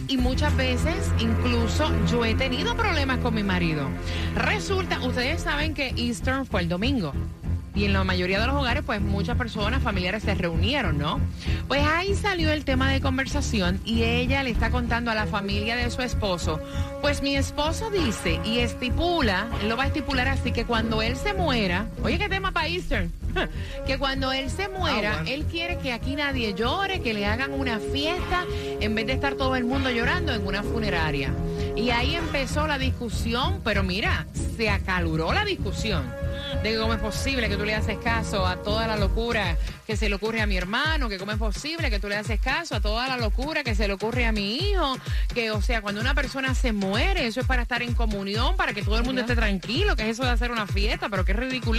y 0.09 0.17
muchas 0.17 0.55
veces 0.57 1.09
incluso 1.19 1.89
yo 2.07 2.25
he 2.25 2.35
tenido 2.35 2.75
problemas 2.75 3.19
con 3.19 3.33
mi 3.33 3.43
marido. 3.43 3.87
Resulta, 4.35 4.99
ustedes 5.05 5.41
saben 5.41 5.73
que 5.73 5.93
Eastern 5.95 6.45
fue 6.45 6.61
el 6.61 6.69
domingo. 6.69 7.13
Y 7.75 7.83
en 7.83 7.93
la 7.93 8.03
mayoría 8.05 8.39
de 8.39 8.47
los 8.47 8.55
hogares, 8.55 8.83
pues 8.85 9.01
muchas 9.01 9.37
personas 9.37 9.83
familiares 9.83 10.23
se 10.23 10.33
reunieron, 10.33 10.97
¿no? 10.97 11.19
Pues 11.67 11.83
ahí 11.85 12.15
salió 12.15 12.51
el 12.51 12.63
tema 12.63 12.89
de 12.89 13.01
conversación 13.01 13.81
y 13.83 14.03
ella 14.03 14.43
le 14.43 14.51
está 14.51 14.69
contando 14.69 15.11
a 15.11 15.15
la 15.15 15.25
familia 15.25 15.75
de 15.75 15.89
su 15.91 16.01
esposo. 16.01 16.59
Pues 17.01 17.21
mi 17.21 17.35
esposo 17.35 17.89
dice 17.91 18.39
y 18.45 18.59
estipula, 18.59 19.47
él 19.61 19.69
lo 19.69 19.75
va 19.75 19.83
a 19.83 19.87
estipular 19.87 20.27
así, 20.29 20.53
que 20.53 20.65
cuando 20.65 21.01
él 21.01 21.17
se 21.17 21.33
muera, 21.33 21.87
oye, 22.01 22.17
¿qué 22.17 22.29
tema 22.29 22.51
para 22.51 22.67
Eastern? 22.67 23.11
que 23.85 23.97
cuando 23.97 24.31
él 24.31 24.49
se 24.49 24.69
muera, 24.69 25.19
ah, 25.19 25.23
él 25.27 25.43
quiere 25.45 25.77
que 25.77 25.91
aquí 25.91 26.15
nadie 26.15 26.53
llore, 26.53 27.01
que 27.01 27.13
le 27.13 27.25
hagan 27.25 27.51
una 27.51 27.79
fiesta, 27.79 28.45
en 28.79 28.95
vez 28.95 29.07
de 29.07 29.13
estar 29.13 29.35
todo 29.35 29.57
el 29.57 29.65
mundo 29.65 29.89
llorando 29.91 30.33
en 30.33 30.47
una 30.47 30.63
funeraria. 30.63 31.33
Y 31.75 31.89
ahí 31.89 32.15
empezó 32.15 32.67
la 32.67 32.77
discusión, 32.77 33.59
pero 33.65 33.83
mira, 33.83 34.27
se 34.55 34.69
acaluró 34.69 35.33
la 35.33 35.43
discusión 35.43 36.05
de 36.63 36.77
cómo 36.77 36.93
es 36.93 36.99
posible 36.99 37.47
que 37.49 37.57
tú 37.57 37.65
le 37.65 37.75
haces 37.75 37.97
caso 37.99 38.45
a 38.45 38.57
toda 38.57 38.87
la 38.87 38.97
locura 38.97 39.57
que 39.85 39.95
se 39.97 40.09
le 40.09 40.15
ocurre 40.15 40.41
a 40.41 40.47
mi 40.47 40.57
hermano, 40.57 41.09
que 41.09 41.17
cómo 41.17 41.31
es 41.31 41.37
posible 41.37 41.89
que 41.89 41.99
tú 41.99 42.09
le 42.09 42.15
haces 42.15 42.39
caso 42.39 42.75
a 42.75 42.81
toda 42.81 43.07
la 43.07 43.17
locura 43.17 43.63
que 43.63 43.75
se 43.75 43.87
le 43.87 43.93
ocurre 43.93 44.25
a 44.25 44.31
mi 44.31 44.57
hijo, 44.57 44.97
que 45.33 45.51
o 45.51 45.61
sea, 45.61 45.81
cuando 45.81 46.01
una 46.01 46.15
persona 46.15 46.55
se 46.55 46.73
muere, 46.73 47.27
eso 47.27 47.41
es 47.41 47.47
para 47.47 47.61
estar 47.61 47.83
en 47.83 47.93
comunión, 47.93 48.55
para 48.55 48.73
que 48.73 48.81
todo 48.81 48.97
el 48.97 49.03
mundo 49.03 49.21
esté 49.21 49.35
tranquilo, 49.35 49.95
que 49.95 50.03
es 50.03 50.09
eso 50.09 50.23
de 50.23 50.31
hacer 50.31 50.51
una 50.51 50.67
fiesta, 50.67 51.09
pero 51.09 51.25
qué 51.25 51.33
ridículo 51.33 51.75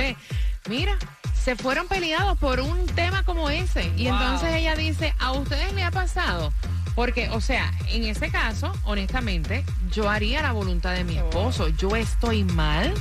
Mira, 0.69 0.99
se 1.35 1.55
fueron 1.55 1.87
peleados 1.87 2.37
por 2.39 2.61
un 2.61 2.87
tema 2.87 3.25
como 3.25 3.51
ese. 3.51 3.93
Y 3.97 4.09
entonces 4.09 4.53
ella 4.55 4.75
dice, 4.75 5.15
¿a 5.19 5.33
ustedes 5.33 5.73
le 5.75 5.85
ha 5.85 5.91
pasado? 5.91 6.53
Porque, 6.97 7.29
o 7.31 7.41
sea, 7.41 7.73
en 7.89 8.05
ese 8.05 8.31
caso, 8.31 8.73
honestamente, 8.85 9.65
yo 9.93 10.11
haría 10.11 10.43
la 10.43 10.53
voluntad 10.53 10.93
de 10.95 11.05
mi 11.05 11.19
esposo. 11.19 11.69
Yo 11.69 11.95
estoy 11.95 12.43
mal 12.43 12.93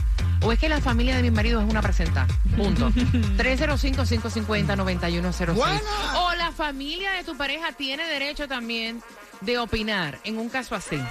¿O 0.45 0.51
es 0.51 0.59
que 0.59 0.69
la 0.69 0.79
familia 0.79 1.15
de 1.15 1.23
mi 1.23 1.31
marido 1.31 1.59
es 1.59 1.67
una 1.67 1.81
presenta? 1.81 2.27
Punto. 2.55 2.89
305-550-9106. 2.91 5.81
O 6.17 6.35
la 6.35 6.51
familia 6.51 7.13
de 7.13 7.23
tu 7.23 7.35
pareja 7.35 7.71
tiene 7.71 8.07
derecho 8.07 8.47
también 8.47 9.01
de 9.41 9.57
opinar 9.57 10.19
en 10.23 10.37
un 10.37 10.49
caso 10.49 10.75
así. 10.75 10.99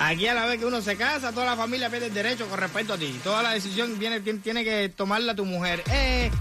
Aquí 0.00 0.26
a 0.26 0.34
la 0.34 0.46
vez 0.46 0.58
que 0.58 0.66
uno 0.66 0.82
se 0.82 0.96
casa, 0.96 1.30
toda 1.30 1.46
la 1.46 1.54
familia 1.54 1.88
pierde 1.88 2.06
el 2.06 2.14
derecho 2.14 2.48
con 2.48 2.58
respecto 2.58 2.94
a 2.94 2.98
ti. 2.98 3.20
Toda 3.22 3.44
la 3.44 3.52
decisión 3.52 3.96
viene, 3.96 4.18
tiene 4.20 4.64
que 4.64 4.88
tomarla 4.88 5.36
tu 5.36 5.44
mujer. 5.44 5.84
Eh, 5.92 6.32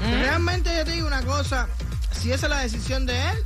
¿Mm? 0.00 0.22
Realmente 0.22 0.74
yo 0.74 0.86
te 0.86 0.92
digo 0.92 1.06
una 1.06 1.20
cosa, 1.22 1.68
si 2.18 2.32
esa 2.32 2.46
es 2.46 2.50
la 2.50 2.60
decisión 2.60 3.04
de 3.04 3.20
él, 3.28 3.36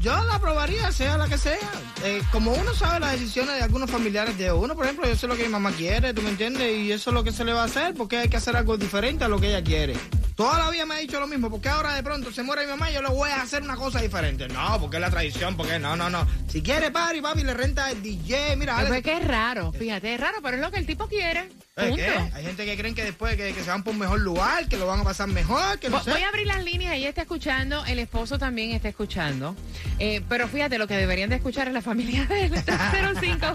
yo 0.00 0.12
la 0.24 0.34
aprobaría, 0.34 0.90
sea 0.92 1.16
la 1.16 1.28
que 1.28 1.38
sea. 1.38 1.58
Eh, 2.04 2.22
como 2.30 2.52
uno 2.52 2.74
sabe 2.74 3.00
las 3.00 3.12
decisiones 3.12 3.56
de 3.56 3.62
algunos 3.62 3.90
familiares 3.90 4.38
de 4.38 4.52
uno, 4.52 4.74
por 4.74 4.84
ejemplo, 4.84 5.06
yo 5.08 5.16
sé 5.16 5.26
lo 5.26 5.36
que 5.36 5.44
mi 5.44 5.48
mamá 5.48 5.72
quiere, 5.72 6.14
¿tú 6.14 6.22
me 6.22 6.30
entiendes? 6.30 6.78
Y 6.78 6.92
eso 6.92 7.10
es 7.10 7.14
lo 7.14 7.24
que 7.24 7.32
se 7.32 7.44
le 7.44 7.52
va 7.52 7.62
a 7.62 7.66
hacer, 7.66 7.94
porque 7.94 8.18
hay 8.18 8.28
que 8.28 8.36
hacer 8.36 8.56
algo 8.56 8.76
diferente 8.76 9.24
a 9.24 9.28
lo 9.28 9.40
que 9.40 9.48
ella 9.48 9.62
quiere. 9.62 9.94
Toda 10.38 10.56
la 10.56 10.70
vida 10.70 10.86
me 10.86 10.94
ha 10.94 10.98
dicho 10.98 11.18
lo 11.18 11.26
mismo, 11.26 11.50
porque 11.50 11.68
ahora 11.68 11.94
de 11.94 12.02
pronto 12.04 12.30
se 12.30 12.44
muere 12.44 12.62
mi 12.62 12.68
mamá 12.68 12.92
y 12.92 12.94
yo 12.94 13.02
le 13.02 13.08
voy 13.08 13.28
a 13.28 13.42
hacer 13.42 13.60
una 13.60 13.74
cosa 13.74 14.00
diferente. 14.00 14.46
No, 14.46 14.78
porque 14.80 14.98
es 14.98 15.00
la 15.00 15.10
tradición, 15.10 15.56
porque 15.56 15.80
no, 15.80 15.96
no, 15.96 16.08
no. 16.08 16.24
Si 16.46 16.62
quiere 16.62 16.92
party, 16.92 17.20
papi, 17.20 17.42
le 17.42 17.54
renta 17.54 17.90
el 17.90 18.00
DJ, 18.00 18.54
mira. 18.54 18.80
Es 18.84 19.02
que 19.02 19.16
es 19.16 19.26
raro, 19.26 19.72
fíjate, 19.72 20.14
es 20.14 20.20
raro, 20.20 20.38
pero 20.40 20.56
es 20.56 20.62
lo 20.62 20.70
que 20.70 20.78
el 20.78 20.86
tipo 20.86 21.08
quiere. 21.08 21.48
Hay 21.74 22.44
gente 22.44 22.64
que 22.64 22.76
creen 22.76 22.94
que 22.94 23.02
después 23.02 23.34
que, 23.34 23.52
se 23.52 23.68
van 23.68 23.82
por 23.82 23.94
un 23.94 23.98
mejor 23.98 24.20
lugar, 24.20 24.68
que 24.68 24.76
lo 24.76 24.86
van 24.86 25.00
a 25.00 25.04
pasar 25.04 25.26
mejor, 25.26 25.80
que 25.80 25.90
no 25.90 26.00
Voy 26.04 26.22
a 26.22 26.28
abrir 26.28 26.46
las 26.46 26.62
líneas, 26.62 26.94
ella 26.94 27.08
está 27.08 27.22
escuchando, 27.22 27.84
el 27.86 27.98
esposo 27.98 28.38
también 28.38 28.70
está 28.70 28.88
escuchando. 28.88 29.56
Eh, 29.98 30.22
pero 30.28 30.46
fíjate, 30.46 30.78
lo 30.78 30.86
que 30.86 30.96
deberían 30.96 31.30
de 31.30 31.36
escuchar 31.36 31.66
es 31.66 31.74
la 31.74 31.82
familia 31.82 32.26
de 32.26 32.44
él. 32.44 32.52
05 32.54 33.46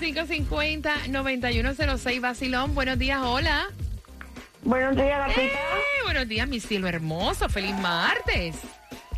550 0.00 1.08
9106 1.08 2.20
Basilón. 2.20 2.74
Buenos 2.74 2.98
días, 2.98 3.20
hola. 3.22 3.70
Buenos 4.66 4.96
días, 4.96 5.28
gatita. 5.28 5.42
Eh, 5.42 6.02
buenos 6.02 6.26
días, 6.26 6.48
mi 6.48 6.58
cielo 6.58 6.88
hermoso. 6.88 7.48
Feliz 7.48 7.78
martes. 7.78 8.56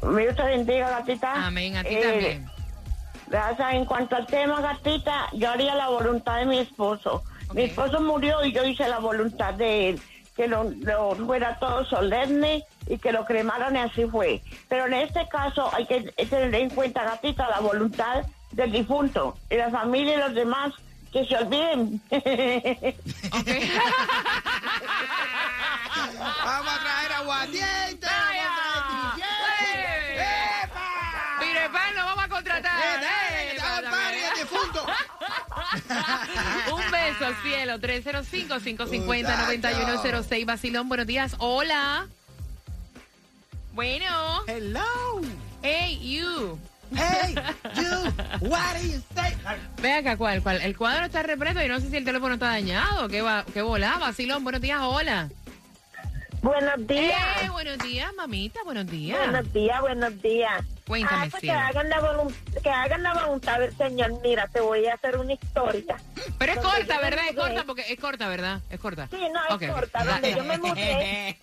Dios 0.02 0.36
te 0.36 0.42
bendiga, 0.42 0.90
gatita. 0.90 1.46
Amén, 1.46 1.74
a 1.74 1.82
ti 1.82 1.94
eh, 1.94 2.02
también. 2.02 2.46
Gracias. 3.28 3.72
En 3.72 3.86
cuanto 3.86 4.14
al 4.14 4.26
tema, 4.26 4.60
gatita, 4.60 5.30
yo 5.32 5.48
haría 5.48 5.74
la 5.74 5.88
voluntad 5.88 6.36
de 6.36 6.44
mi 6.44 6.58
esposo. 6.58 7.24
Mi 7.54 7.62
esposo 7.62 8.02
murió 8.02 8.44
y 8.44 8.52
yo 8.52 8.62
hice 8.62 8.86
la 8.88 8.98
voluntad 8.98 9.54
de 9.54 9.88
él, 9.88 10.00
que 10.36 10.48
lo, 10.48 10.70
fuera 11.24 11.58
todo 11.58 11.82
solemne 11.86 12.66
y 12.86 12.98
que 12.98 13.10
lo 13.10 13.24
cremaran 13.24 13.74
y 13.74 13.78
así 13.78 14.04
fue. 14.04 14.42
Pero 14.68 14.84
en 14.84 14.92
este 14.92 15.26
caso 15.28 15.74
hay 15.74 15.86
que 15.86 16.12
tener 16.28 16.54
en 16.54 16.68
cuenta, 16.68 17.04
gatita, 17.04 17.48
la 17.48 17.60
voluntad 17.60 18.26
del 18.52 18.70
difunto 18.70 19.38
y 19.48 19.56
la 19.56 19.70
familia 19.70 20.16
y 20.16 20.18
los 20.18 20.34
demás 20.34 20.74
que 21.10 21.24
se 21.24 21.36
olviden. 21.36 22.02
Vamos 26.16 26.72
a 26.72 26.80
traer 26.80 27.12
aguardiente. 27.12 28.08
Mire, 31.40 31.68
pan, 31.70 31.94
lo 31.94 32.04
vamos 32.04 32.24
a 32.24 32.28
contratar. 32.28 32.78
Un 36.72 36.90
beso, 36.90 37.32
cielo. 37.42 37.78
305-550-9106. 37.78 40.46
Basilón, 40.46 40.88
buenos 40.88 41.06
días. 41.06 41.36
Hola. 41.38 42.08
Bueno. 43.72 44.42
Hello. 44.46 45.20
Hey, 45.62 45.98
you. 46.00 46.58
Hey, 46.94 47.34
you, 47.76 48.10
what 48.48 48.74
do 48.80 48.86
you 48.86 49.02
say? 49.14 49.34
Ve 49.82 49.92
acá, 49.92 50.16
¿cuál, 50.16 50.42
cuál? 50.42 50.62
El 50.62 50.74
cuadro 50.76 51.04
está 51.04 51.22
repleto 51.22 51.62
y 51.62 51.68
no 51.68 51.78
sé 51.80 51.90
si 51.90 51.96
el 51.96 52.04
teléfono 52.04 52.34
está 52.34 52.46
dañado. 52.46 53.08
¿Qué, 53.08 53.20
va, 53.20 53.44
qué 53.52 53.60
volá? 53.62 53.98
Basilón, 53.98 54.42
buenos 54.42 54.62
días, 54.62 54.80
hola. 54.82 55.28
Buenos 56.42 56.87
días. 56.87 57.42
Eh, 57.42 57.50
buenos 57.50 57.78
días, 57.78 58.14
mamita, 58.14 58.61
buenos 58.64 58.87
días. 58.87 59.18
Buenos 59.18 59.52
días, 59.52 59.80
buenos 59.80 60.23
días. 60.23 60.64
Cuéntame, 60.87 61.26
ah, 61.26 61.28
pues 61.30 61.42
que, 61.42 61.50
hagan 61.50 61.88
la 61.90 62.00
que 62.62 62.71
hagan 62.71 63.02
la 63.02 63.14
voluntad 63.14 63.59
del 63.59 63.76
Señor. 63.76 64.21
Mira, 64.23 64.47
te 64.49 64.61
voy 64.61 64.87
a 64.87 64.95
hacer 64.95 65.18
una 65.18 65.33
historia. 65.33 65.97
Pero 66.38 66.52
es 66.52 66.59
corta, 66.59 67.00
¿verdad? 67.00 67.25
Es 67.28 67.37
corta, 67.37 67.64
porque 67.64 67.92
es 67.92 67.99
corta, 67.99 68.28
¿verdad? 68.28 68.61
Es 68.71 68.78
corta. 68.78 69.09
Sí, 69.11 69.21
no, 69.33 69.59
es 69.59 69.71
corta. 69.71 70.04
Donde 70.04 70.35
yo 70.35 70.45
me 70.45 70.59
mudé... 70.59 71.37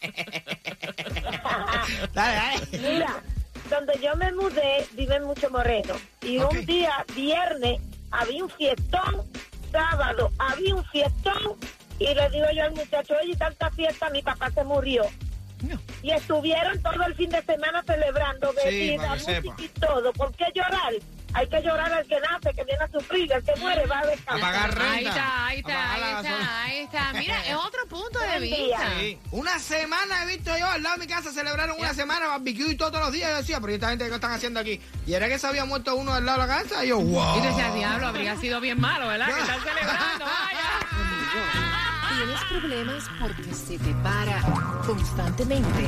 Mira, 2.82 3.22
donde 3.70 4.00
yo 4.02 4.16
me 4.16 4.32
mudé, 4.32 4.88
vive 4.94 5.20
mucho 5.20 5.50
Moreno. 5.50 5.96
Y 6.22 6.38
un 6.38 6.66
día, 6.66 7.06
viernes, 7.14 7.82
había 8.12 8.44
un 8.44 8.50
fiestón. 8.50 9.24
Sábado, 9.72 10.32
había 10.40 10.74
un 10.74 10.86
fiestón 10.86 11.58
y 12.00 12.14
le 12.14 12.30
digo 12.30 12.46
yo 12.54 12.64
al 12.64 12.72
muchacho, 12.72 13.14
oye, 13.22 13.36
tanta 13.36 13.70
fiesta, 13.72 14.10
mi 14.10 14.22
papá 14.22 14.52
se 14.52 14.64
murió. 14.64 15.04
Y 16.04 16.12
estuvieron 16.12 16.80
todo 16.82 17.04
el 17.08 17.16
fin 17.16 17.30
de 17.30 17.42
semana 17.42 17.84
celebrando 17.86 18.53
bebida, 18.53 19.10
música 19.16 19.42
y 19.58 19.68
todo. 19.70 20.14
¿Por 20.14 20.31
qué 20.36 20.46
llorar? 20.53 20.94
Hay 21.34 21.48
que 21.50 21.62
llorar 21.62 21.92
al 21.92 22.05
que 22.08 22.18
nace, 22.20 22.53
que 22.53 22.64
viene 22.64 22.84
a 22.84 22.88
sufrir, 22.88 23.31
el 23.31 23.44
que 23.44 23.55
muere 23.60 23.86
va 23.88 24.00
a 24.00 24.05
descansar. 24.05 24.81
Ahí 24.81 25.05
está, 25.05 25.46
ahí 25.48 25.58
está, 25.60 25.94
ahí 25.94 26.03
está, 26.03 26.64
ahí 26.64 26.77
está. 26.77 27.14
Mira, 27.14 27.46
es 27.46 27.55
otro 27.55 27.86
punto 27.88 28.20
de 28.20 28.40
vista. 28.40 28.92
Una 29.31 29.60
semana 29.60 30.24
he 30.24 30.27
visto 30.27 30.58
yo 30.58 30.68
al 30.68 30.84
lado 30.84 30.96
de 30.98 31.01
mi 31.05 31.08
casa 31.08 31.31
celebraron 31.31 31.77
una 31.79 31.94
semana 31.94 32.27
barbecue 32.27 32.72
y 32.72 32.75
todos 32.75 33.00
los 33.00 33.12
días. 33.12 33.31
Yo 33.31 33.38
decía, 33.38 33.60
pero 33.60 33.74
esta 33.74 33.90
gente 33.90 34.08
que 34.08 34.16
están 34.16 34.31
haciendo 34.31 34.60
aquí? 34.60 34.79
Y 35.05 35.14
era 35.14 35.27
que 35.27 35.40
se 35.40 35.48
había 35.48 35.66
muerto 35.66 35.96
uno 35.96 36.14
al 36.14 36.25
lado 36.25 36.42
de 36.42 36.48
la 36.48 36.53
casa. 36.62 36.86
Y 36.86 36.90
yo, 36.90 37.00
wow. 37.00 37.40
Y 37.40 37.48
decía, 37.48 37.74
diablo, 37.74 38.08
habría 38.08 38.38
sido 38.38 38.62
bien 38.62 38.79
malo, 38.79 39.08
¿verdad? 39.08 39.34
que 39.34 39.40
están 39.42 39.60
celebrando, 39.62 40.25
vaya. 40.25 41.75
¿Tienes 42.25 42.44
problemas 42.46 43.03
porque 43.20 43.53
se 43.53 43.77
te 43.77 43.94
para 44.01 44.42
constantemente? 44.83 45.85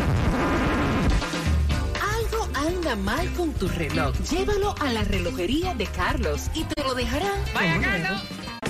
Algo 2.16 2.48
anda 2.54 2.96
mal 2.96 3.34
con 3.34 3.52
tu 3.54 3.68
reloj. 3.68 4.16
Llévalo 4.30 4.76
a 4.80 4.92
la 4.92 5.04
relojería 5.04 5.74
de 5.74 5.88
Carlos 5.88 6.52
y 6.54 6.64
te 6.66 6.84
lo 6.84 6.94
dejará. 6.94 7.32
Vaya, 7.56 7.82
Carlos. 7.82 8.22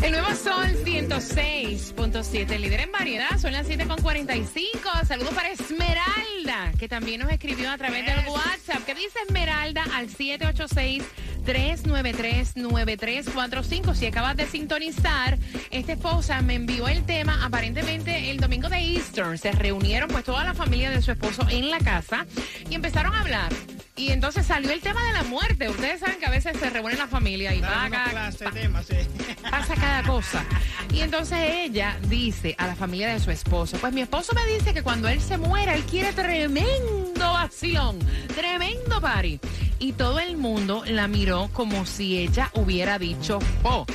El 0.02 0.12
nuevo 0.14 0.34
Sol 0.36 0.78
106.7, 0.86 2.58
líder 2.58 2.80
en 2.80 2.92
variedad, 2.94 3.38
son 3.38 3.52
las 3.52 3.68
7.45. 3.68 5.06
Saludos 5.06 5.34
para 5.34 5.52
Esmeralda, 5.52 6.72
que 6.80 6.88
también 6.88 7.20
nos 7.20 7.32
escribió 7.32 7.70
a 7.70 7.78
través 7.78 8.06
del 8.06 8.30
WhatsApp. 8.30 8.86
¿Qué 8.86 8.96
dice 8.96 9.20
Esmeralda 9.28 9.84
al 9.94 10.08
786? 10.08 11.04
393-9345. 11.48 13.96
Si 13.96 14.06
acabas 14.06 14.36
de 14.36 14.46
sintonizar, 14.46 15.38
esta 15.72 15.94
esposa 15.94 16.42
me 16.42 16.56
envió 16.56 16.90
el 16.90 17.06
tema. 17.06 17.46
Aparentemente, 17.46 18.30
el 18.30 18.42
domingo 18.42 18.68
de 18.68 18.80
Easter 18.80 19.40
se 19.40 19.54
reunieron, 19.54 20.10
pues, 20.10 20.26
toda 20.26 20.44
la 20.44 20.54
familia 20.54 20.90
de 20.90 21.02
su 21.02 21.12
esposo 21.12 21.48
en 21.50 21.70
la 21.70 21.80
casa 21.80 22.26
y 22.70 22.76
empezaron 22.76 23.16
a 23.16 23.22
hablar. 23.22 23.50
Y 23.96 24.12
entonces 24.12 24.46
salió 24.46 24.72
el 24.72 24.82
tema 24.82 25.02
de 25.08 25.14
la 25.14 25.24
muerte. 25.24 25.70
Ustedes 25.70 26.02
saben 26.02 26.20
que 26.20 26.26
a 26.28 26.30
veces 26.30 26.56
se 26.60 26.70
reúne 26.70 26.96
la 26.96 27.08
familia 27.08 27.56
y 27.56 27.62
pasa, 27.62 28.32
pasa 29.50 29.76
cada 29.76 30.04
cosa. 30.04 30.46
Y 30.94 31.00
entonces 31.00 31.40
ella 31.42 31.98
dice 32.08 32.54
a 32.60 32.68
la 32.68 32.76
familia 32.76 33.08
de 33.10 33.20
su 33.20 33.32
esposo, 33.32 33.80
pues 33.80 33.92
mi 33.94 34.02
esposo 34.02 34.36
me 34.36 34.46
dice 34.54 34.72
que 34.74 34.84
cuando 34.84 35.08
él 35.08 35.20
se 35.20 35.38
muera, 35.38 35.74
él 35.74 35.84
quiere 35.86 36.14
tremendo 36.14 37.26
acción, 37.26 37.98
tremendo 38.36 39.02
party 39.02 39.40
y 39.80 39.94
todo 39.94 40.20
el 40.20 40.38
mundo 40.38 40.84
la 40.86 41.08
miró 41.08 41.50
como 41.54 41.86
si 41.86 42.18
ella 42.18 42.52
hubiera 42.54 43.00
dicho 43.00 43.40
oh 43.64 43.86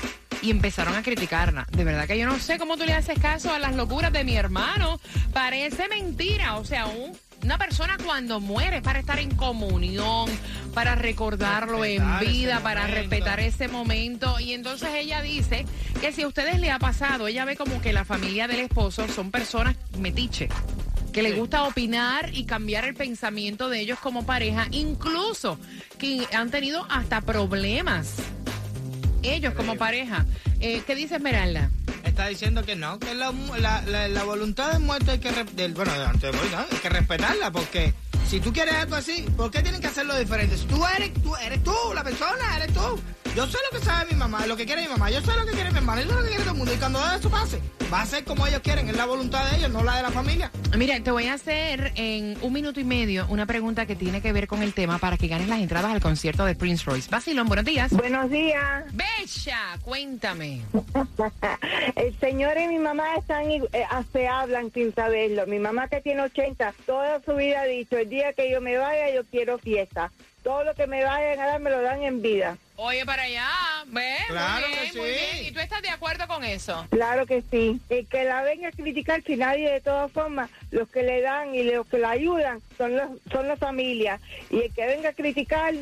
y 0.42 0.50
empezaron 0.50 0.94
a 0.94 1.02
criticarla. 1.02 1.66
De 1.70 1.84
verdad 1.84 2.06
que 2.06 2.18
yo 2.18 2.26
no 2.26 2.38
sé 2.38 2.58
cómo 2.58 2.76
tú 2.76 2.84
le 2.84 2.94
haces 2.94 3.18
caso 3.18 3.52
a 3.52 3.58
las 3.58 3.74
locuras 3.74 4.12
de 4.12 4.24
mi 4.24 4.36
hermano. 4.36 5.00
Parece 5.32 5.88
mentira. 5.88 6.56
O 6.56 6.64
sea, 6.64 6.86
una 7.42 7.58
persona 7.58 7.96
cuando 8.04 8.40
muere 8.40 8.82
para 8.82 8.98
estar 8.98 9.18
en 9.18 9.34
comunión, 9.34 10.28
para 10.74 10.94
recordarlo 10.94 11.84
en 11.84 12.02
vida, 12.20 12.60
para 12.60 12.86
respetar 12.86 13.40
ese 13.40 13.68
momento. 13.68 14.38
Y 14.40 14.52
entonces 14.52 14.90
ella 14.94 15.22
dice 15.22 15.64
que 16.00 16.12
si 16.12 16.22
a 16.22 16.28
ustedes 16.28 16.60
le 16.60 16.70
ha 16.70 16.78
pasado, 16.78 17.28
ella 17.28 17.44
ve 17.44 17.56
como 17.56 17.80
que 17.80 17.92
la 17.92 18.04
familia 18.04 18.48
del 18.48 18.60
esposo 18.60 19.06
son 19.08 19.30
personas 19.30 19.76
metiche 19.98 20.48
que 21.12 21.22
le 21.22 21.32
gusta 21.32 21.64
opinar 21.64 22.30
y 22.32 22.44
cambiar 22.44 22.84
el 22.84 22.94
pensamiento 22.94 23.68
de 23.68 23.80
ellos 23.80 23.98
como 23.98 24.24
pareja, 24.24 24.66
incluso 24.70 25.58
que 25.98 26.26
han 26.32 26.50
tenido 26.50 26.86
hasta 26.90 27.20
problemas 27.20 28.14
ellos 29.22 29.54
como 29.54 29.76
pareja. 29.76 30.26
Eh, 30.60 30.82
¿Qué 30.86 30.94
dice 30.94 31.16
Esmeralda? 31.16 31.70
Está 32.04 32.26
diciendo 32.26 32.64
que 32.64 32.76
no, 32.76 32.98
que 32.98 33.14
la, 33.14 33.32
la, 33.32 34.24
voluntad 34.24 34.72
de 34.72 34.78
muerte 34.80 35.12
hay 35.12 35.18
que, 35.18 35.30
bueno, 35.68 35.92
hay 35.92 36.78
que 36.78 36.88
respetarla 36.88 37.50
porque 37.52 37.94
si 38.28 38.40
tú 38.40 38.52
quieres 38.52 38.74
algo 38.74 38.96
así, 38.96 39.24
¿por 39.36 39.50
qué 39.50 39.62
tienen 39.62 39.80
que 39.80 39.86
hacerlo 39.86 40.18
diferente? 40.18 40.56
Si 40.56 40.66
tú 40.66 40.84
eres, 40.96 41.12
tú 41.14 41.36
eres 41.36 41.62
tú, 41.62 41.74
la 41.94 42.02
persona, 42.02 42.56
eres 42.56 42.74
tú. 42.74 43.00
Yo 43.34 43.46
sé 43.46 43.56
lo 43.70 43.78
que 43.78 43.82
sabe 43.82 44.12
mi 44.12 44.18
mamá, 44.18 44.46
lo 44.46 44.58
que 44.58 44.66
quiere 44.66 44.82
mi 44.82 44.88
mamá, 44.88 45.10
yo 45.10 45.22
sé 45.22 45.34
lo 45.34 45.46
que 45.46 45.52
quiere 45.52 45.70
mi 45.70 45.78
hermano, 45.78 46.02
yo 46.02 46.08
sé 46.08 46.14
lo 46.14 46.22
que 46.22 46.28
quiere 46.28 46.42
todo 46.42 46.52
el 46.52 46.58
mundo. 46.58 46.74
Y 46.74 46.76
cuando 46.76 47.00
eso 47.14 47.30
pase, 47.30 47.60
va 47.90 48.02
a 48.02 48.06
ser 48.06 48.24
como 48.24 48.46
ellos 48.46 48.60
quieren, 48.60 48.90
es 48.90 48.96
la 48.96 49.06
voluntad 49.06 49.50
de 49.50 49.56
ellos, 49.56 49.70
no 49.70 49.82
la 49.82 49.96
de 49.96 50.02
la 50.02 50.10
familia. 50.10 50.50
Mira, 50.76 51.00
te 51.00 51.10
voy 51.10 51.28
a 51.28 51.34
hacer 51.34 51.92
en 51.94 52.36
un 52.42 52.52
minuto 52.52 52.78
y 52.78 52.84
medio 52.84 53.26
una 53.30 53.46
pregunta 53.46 53.86
que 53.86 53.96
tiene 53.96 54.20
que 54.20 54.34
ver 54.34 54.46
con 54.46 54.62
el 54.62 54.74
tema 54.74 54.98
para 54.98 55.16
que 55.16 55.28
ganes 55.28 55.48
las 55.48 55.60
entradas 55.60 55.92
al 55.92 56.02
concierto 56.02 56.44
de 56.44 56.54
Prince 56.54 56.84
Royce. 56.84 57.08
Basilón, 57.10 57.48
buenos 57.48 57.64
días. 57.64 57.90
Buenos 57.92 58.28
días. 58.28 58.84
Bella, 58.92 59.78
cuéntame. 59.82 60.60
el 61.96 62.18
señor 62.20 62.58
y 62.58 62.68
mi 62.68 62.78
mamá 62.78 63.16
están, 63.16 63.50
eh, 63.50 63.64
se 64.12 64.28
hablan 64.28 64.70
sin 64.72 64.94
saberlo. 64.94 65.46
Mi 65.46 65.58
mamá 65.58 65.88
que 65.88 66.02
tiene 66.02 66.20
80, 66.20 66.74
toda 66.84 67.22
su 67.22 67.34
vida 67.34 67.62
ha 67.62 67.64
dicho, 67.64 67.96
el 67.96 68.10
día 68.10 68.34
que 68.34 68.50
yo 68.50 68.60
me 68.60 68.76
vaya, 68.76 69.10
yo 69.14 69.24
quiero 69.24 69.58
fiesta. 69.58 70.12
Todo 70.42 70.64
lo 70.64 70.74
que 70.74 70.86
me 70.86 71.04
vayan 71.04 71.38
a 71.38 71.46
dar 71.46 71.60
me 71.60 71.70
lo 71.70 71.80
dan 71.82 72.02
en 72.02 72.20
vida. 72.20 72.56
Oye, 72.76 73.04
para 73.06 73.22
allá, 73.22 73.48
ve, 73.86 74.16
claro 74.26 74.66
muy 74.66 74.76
bien, 74.76 74.92
que 74.92 74.98
muy 74.98 75.08
bien. 75.10 75.44
¿Y 75.46 75.52
tú 75.52 75.60
estás 75.60 75.82
de 75.82 75.88
acuerdo 75.90 76.26
con 76.26 76.42
eso? 76.42 76.84
Claro 76.90 77.26
que 77.26 77.44
sí. 77.48 77.80
El 77.88 78.06
que 78.08 78.24
la 78.24 78.42
venga 78.42 78.68
a 78.68 78.72
criticar, 78.72 79.22
si 79.22 79.36
nadie 79.36 79.70
de 79.70 79.80
todas 79.80 80.10
formas, 80.10 80.50
los 80.72 80.88
que 80.88 81.04
le 81.04 81.20
dan 81.20 81.54
y 81.54 81.62
los 81.62 81.86
que 81.86 81.98
la 81.98 82.10
ayudan 82.10 82.60
son 82.76 82.96
los, 82.96 83.10
son 83.30 83.46
las 83.46 83.58
familias. 83.60 84.20
Y 84.50 84.62
el 84.62 84.72
que 84.74 84.84
venga 84.86 85.10
a 85.10 85.12
criticar, 85.12 85.74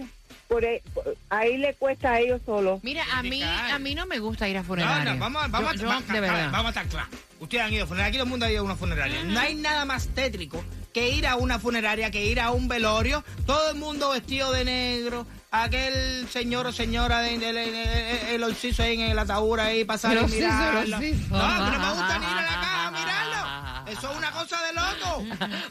por, 0.46 0.62
e, 0.64 0.82
ahí 1.30 1.56
le 1.56 1.72
cuesta 1.74 2.12
a 2.12 2.20
ellos 2.20 2.42
solos. 2.44 2.80
Mira, 2.84 3.04
a 3.14 3.22
mí, 3.22 3.42
a 3.42 3.78
mí 3.78 3.94
no 3.94 4.04
me 4.04 4.18
gusta 4.18 4.46
ir 4.48 4.58
a 4.58 4.62
funerarias. 4.62 5.06
No, 5.06 5.14
no, 5.14 5.20
vamos, 5.20 5.50
vamos, 5.50 5.80
Yo- 5.80 5.86
vamos, 5.88 6.06
yo, 6.06 6.12
de 6.12 6.20
verdad. 6.20 6.50
vamos 6.50 6.66
a 6.66 6.68
estar 6.80 6.86
claros. 6.86 7.10
Ustedes 7.38 7.64
han 7.64 7.72
ido 7.72 7.84
a 7.84 7.86
funerarias, 7.86 8.08
aquí 8.10 8.16
todo 8.18 8.24
el 8.24 8.30
mundo 8.30 8.44
ha 8.44 8.50
ido 8.50 8.60
a 8.60 8.64
una 8.64 8.76
funeraria. 8.76 9.24
No 9.24 9.40
hay 9.40 9.54
nada 9.54 9.86
más 9.86 10.08
tétrico 10.08 10.62
que 10.92 11.10
ir 11.10 11.26
a 11.26 11.36
una 11.36 11.58
funeraria, 11.58 12.10
que 12.10 12.24
ir 12.26 12.40
a 12.40 12.50
un 12.50 12.68
velorio, 12.68 13.24
todo 13.46 13.70
el 13.70 13.76
mundo 13.76 14.10
vestido 14.10 14.50
de 14.52 14.64
negro, 14.64 15.26
aquel 15.50 16.28
señor 16.28 16.66
o 16.66 16.72
señora 16.72 17.20
de, 17.20 17.38
de- 17.38 17.52
de- 17.52 17.70
de- 17.70 18.34
el 18.34 18.42
orcizo 18.42 18.82
ahí 18.82 18.94
en 19.00 19.10
el 19.10 19.18
ataúd 19.18 19.58
ahí 19.58 19.84
pasar 19.84 20.16
y 20.16 20.30
mirarlo. 20.32 20.96
No, 20.96 21.00
que 21.00 21.12
no 21.12 21.78
me 21.78 21.90
gusta 21.90 22.18
ni 22.18 22.24
ir 22.26 22.38
a 22.38 22.42
la 22.42 22.48
caja 22.48 22.86
a 22.86 22.90
mirarlo. 22.90 23.90
Eso 23.90 24.10
es 24.12 24.16
una 24.18 24.30
cosa 24.30 24.56
de 24.66 24.72
loco. 24.72 25.24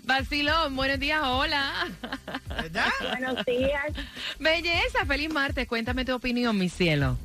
Vacilón, 0.04 0.76
buenos 0.76 1.00
días, 1.00 1.22
hola. 1.24 1.88
¿Verdad? 2.50 2.88
Buenos 3.18 3.46
días. 3.46 3.84
Belleza, 4.40 5.06
feliz 5.06 5.32
martes. 5.34 5.68
Cuéntame 5.68 6.04
tu 6.06 6.14
opinión, 6.16 6.58
mi 6.58 6.68
cielo. 6.70 7.18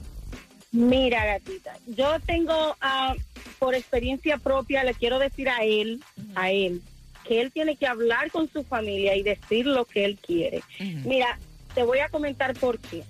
Mira, 0.72 1.24
gatita, 1.24 1.72
yo 1.87 2.18
tengo, 2.26 2.76
ah, 2.80 3.14
por 3.61 3.74
experiencia 3.76 4.38
propia, 4.38 4.83
le 4.83 4.94
quiero 4.94 5.18
decir 5.20 5.48
a 5.48 5.62
él, 5.62 6.02
a 6.35 6.50
él, 6.50 6.83
que 7.26 7.40
él 7.40 7.52
tiene 7.52 7.76
que 7.76 7.87
hablar 7.87 8.30
con 8.30 8.50
su 8.50 8.62
familia 8.64 9.16
y 9.16 9.22
decir 9.22 9.66
lo 9.66 9.84
que 9.84 10.04
él 10.04 10.18
quiere. 10.24 10.62
Mira, 11.04 11.38
te 11.74 11.82
voy 11.82 11.98
a 11.98 12.08
comentar 12.08 12.54
por 12.54 12.78
qué. 12.78 13.02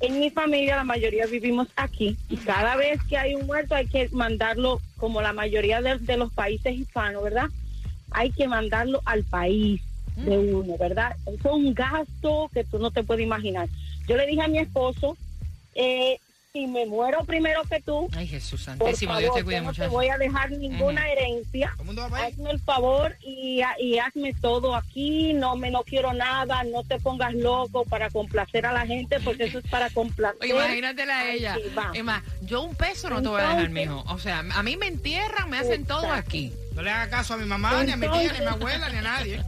En 0.00 0.20
mi 0.20 0.30
familia 0.30 0.76
la 0.76 0.84
mayoría 0.84 1.26
vivimos 1.26 1.68
aquí 1.76 2.16
y 2.28 2.36
cada 2.36 2.76
vez 2.76 3.00
que 3.08 3.16
hay 3.16 3.34
un 3.34 3.46
muerto 3.46 3.74
hay 3.74 3.86
que 3.86 4.08
mandarlo, 4.10 4.80
como 4.98 5.22
la 5.22 5.32
mayoría 5.32 5.80
de, 5.80 5.98
de 5.98 6.16
los 6.16 6.32
países 6.32 6.74
hispanos, 6.74 7.22
¿verdad? 7.22 7.46
Hay 8.10 8.30
que 8.30 8.46
mandarlo 8.46 9.00
al 9.04 9.24
país 9.24 9.80
de 10.16 10.38
uno, 10.38 10.76
¿verdad? 10.78 11.14
Eso 11.26 11.48
es 11.48 11.54
un 11.54 11.74
gasto 11.74 12.50
que 12.52 12.64
tú 12.64 12.78
no 12.78 12.90
te 12.90 13.02
puedes 13.02 13.24
imaginar. 13.24 13.68
Yo 14.08 14.16
le 14.16 14.26
dije 14.26 14.42
a 14.42 14.48
mi 14.48 14.58
esposo, 14.58 15.16
eh, 15.74 16.18
si 16.56 16.66
me 16.66 16.86
muero 16.86 17.22
primero 17.24 17.62
que 17.64 17.80
tú, 17.82 18.08
Ay, 18.16 18.26
Jesús 18.26 18.64
por 18.64 18.78
santísimo, 18.78 19.12
favor, 19.12 19.22
Dios 19.22 19.34
te 19.34 19.44
cuide 19.44 19.60
no 19.60 19.74
te 19.74 19.86
voy 19.88 20.08
a 20.08 20.16
dejar 20.16 20.50
ninguna 20.52 21.06
herencia. 21.10 21.76
Hazme 21.78 22.50
el 22.50 22.60
favor 22.60 23.14
y, 23.20 23.62
y 23.78 23.98
hazme 23.98 24.32
todo 24.40 24.74
aquí. 24.74 25.34
No 25.34 25.56
me 25.56 25.70
no 25.70 25.82
quiero 25.82 26.14
nada. 26.14 26.64
No 26.64 26.82
te 26.82 26.98
pongas 26.98 27.34
loco 27.34 27.84
para 27.84 28.08
complacer 28.08 28.64
a 28.64 28.72
la 28.72 28.86
gente 28.86 29.20
porque 29.20 29.44
eso 29.44 29.58
es 29.58 29.66
para 29.68 29.90
complacer. 29.90 30.48
Imagínatela 30.48 31.18
a 31.18 31.30
ella. 31.30 31.56
Más, 32.02 32.22
yo 32.42 32.62
un 32.62 32.74
peso 32.74 33.10
no 33.10 33.20
te 33.20 33.28
voy 33.28 33.42
a 33.42 33.48
dejar, 33.48 33.70
mijo. 33.70 34.04
O 34.08 34.18
sea, 34.18 34.38
a 34.38 34.62
mí 34.62 34.76
me 34.78 34.86
entierran, 34.86 35.50
me 35.50 35.58
hacen 35.58 35.84
todo 35.84 36.10
aquí. 36.10 36.54
No 36.74 36.82
le 36.82 36.90
haga 36.90 37.10
caso 37.10 37.34
a 37.34 37.36
mi 37.36 37.44
mamá, 37.44 37.84
ni 37.84 37.92
a 37.92 37.96
mi 37.96 38.08
tía, 38.08 38.32
ni 38.32 38.38
a 38.38 38.40
mi 38.40 38.46
abuela, 38.46 38.88
ni 38.88 38.98
a 38.98 39.02
nadie. 39.02 39.42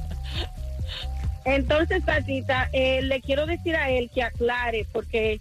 Entonces, 1.45 2.03
Patita, 2.05 2.69
eh, 2.73 3.01
le 3.01 3.23
quiero 3.23 3.47
decir 3.47 3.75
a 3.77 3.89
él 3.89 4.11
que 4.13 4.23
aclare, 4.23 4.87
porque 4.93 5.41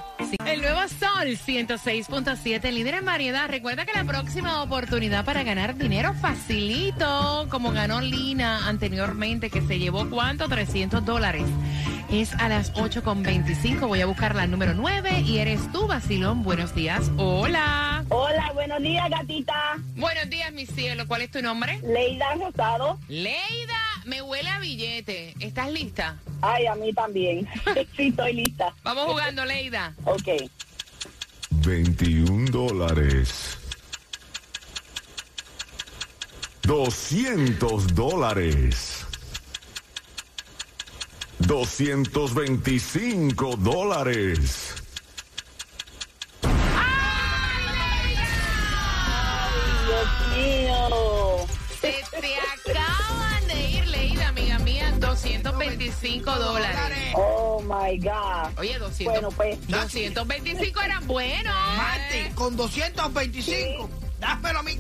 El 0.46 0.62
nuevo 0.62 0.80
Sol 0.88 1.28
106.7, 1.28 2.72
líder 2.72 2.96
en 2.96 3.06
variedad. 3.06 3.48
Recuerda 3.50 3.86
que 3.86 3.94
la 3.94 4.04
próxima 4.04 4.64
oportunidad 4.64 5.26
para 5.26 5.44
ganar 5.44 5.76
dinero 5.76 6.14
facilito, 6.14 7.48
como 7.50 7.72
ganó 7.72 8.02
Lina 8.02 8.68
anteriormente, 8.68 9.50
que 9.50 9.62
se 9.62 9.78
llevó 9.78 10.10
cuánto, 10.10 10.48
300 10.48 11.06
dólares. 11.06 11.46
Es 12.10 12.34
a 12.34 12.50
las 12.50 12.74
8.25. 12.74 13.88
Voy 13.88 14.02
a 14.02 14.06
buscar 14.06 14.36
la 14.36 14.48
número 14.48 14.74
9 14.74 15.22
y 15.22 15.38
eres 15.38 15.72
tú, 15.72 15.88
Basilón. 15.88 16.44
Buenos 16.44 16.74
días. 16.74 17.12
Hola. 17.18 17.97
Hola, 18.10 18.52
buenos 18.54 18.82
días, 18.82 19.10
gatita. 19.10 19.78
Buenos 19.98 20.30
días, 20.30 20.54
mi 20.54 20.66
cielo. 20.66 21.06
¿Cuál 21.08 21.24
es 21.24 21.32
tu 21.32 21.42
nombre? 21.42 21.78
Leida 21.84 22.36
Rosado. 22.36 22.98
Leida, 23.10 23.82
me 24.06 24.22
huele 24.22 24.48
a 24.50 24.60
billete. 24.60 25.34
¿Estás 25.40 25.70
lista? 25.72 26.18
Ay, 26.42 26.68
a 26.68 26.76
mí 26.76 26.94
también. 26.94 27.46
sí, 27.98 28.08
estoy 28.08 28.32
lista. 28.34 28.74
Vamos 28.84 29.08
jugando, 29.08 29.44
Leida. 29.44 29.94
Ok. 30.06 30.50
21 31.66 32.50
dólares. 32.50 33.58
200 36.64 37.94
dólares. 37.94 39.06
225 41.40 43.58
dólares. 43.58 44.77
Se 51.88 52.22
te 52.22 52.36
acaban 52.36 53.48
de 53.48 53.70
ir, 53.70 53.88
Leida, 53.88 54.28
amiga 54.28 54.60
mía, 54.60 54.94
225 55.00 56.36
dólares. 56.36 57.14
Oh 57.16 57.62
my 57.62 57.98
God. 58.00 58.60
Oye, 58.60 58.78
200, 58.78 59.14
Bueno, 59.14 59.32
pues. 59.32 59.68
225 59.68 60.82
eran 60.82 61.08
buenos. 61.08 61.56
Mati, 61.78 62.34
con 62.36 62.58
225. 62.58 63.90
Dámelo 64.20 64.60
a 64.60 64.64
mí. 64.64 64.80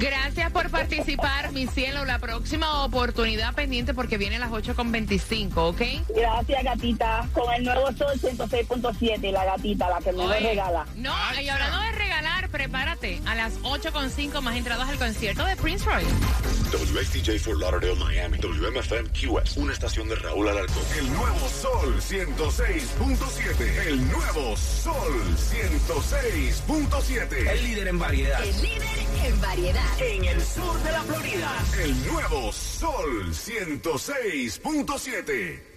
Gracias 0.00 0.50
por 0.50 0.70
participar, 0.70 1.52
mi 1.52 1.66
cielo. 1.66 2.04
La 2.06 2.18
próxima 2.18 2.82
oportunidad 2.84 3.54
pendiente 3.54 3.92
porque 3.92 4.16
viene 4.16 4.36
a 4.36 4.38
las 4.40 4.50
8.25, 4.50 5.52
¿ok? 5.56 5.80
Gracias, 6.16 6.64
gatita. 6.64 7.28
Con 7.34 7.52
el 7.52 7.64
nuevo 7.64 7.92
sol 7.92 8.18
106.7, 8.18 9.30
la 9.30 9.44
gatita, 9.44 9.88
la 9.90 9.98
que 9.98 10.12
me 10.12 10.24
Oye, 10.24 10.40
regala. 10.40 10.86
No, 10.96 11.12
y 11.40 11.48
hablando 11.48 11.78
de 11.80 11.92
regalar, 11.92 12.19
prepárate. 12.50 13.20
A 13.26 13.34
las 13.34 13.60
8.5 13.62 14.40
más 14.40 14.56
entradas 14.56 14.88
al 14.88 14.96
concierto 14.98 15.44
de 15.44 15.56
Prince 15.56 15.84
Royce. 15.84 16.08
WSTJ 16.70 17.40
for 17.40 17.58
Lauderdale, 17.58 17.96
Miami. 17.96 18.38
WMFM 18.38 19.08
QS. 19.10 19.56
Una 19.56 19.72
estación 19.72 20.08
de 20.08 20.14
Raúl 20.16 20.48
Alarcón. 20.48 20.82
El 20.98 21.12
nuevo 21.12 21.48
Sol 21.48 22.00
106.7. 22.00 23.86
El 23.86 24.10
nuevo 24.10 24.56
Sol 24.56 25.36
106.7. 25.36 27.48
El 27.48 27.64
líder 27.64 27.88
en 27.88 27.98
variedad. 27.98 28.44
El 28.44 28.62
líder 28.62 28.86
en 29.24 29.40
variedad. 29.40 30.00
En 30.00 30.24
el 30.24 30.40
sur 30.42 30.80
de 30.82 30.92
la 30.92 31.02
Florida. 31.02 31.50
El 31.82 32.06
nuevo 32.06 32.52
Sol 32.52 33.32
106.7. 33.32 35.69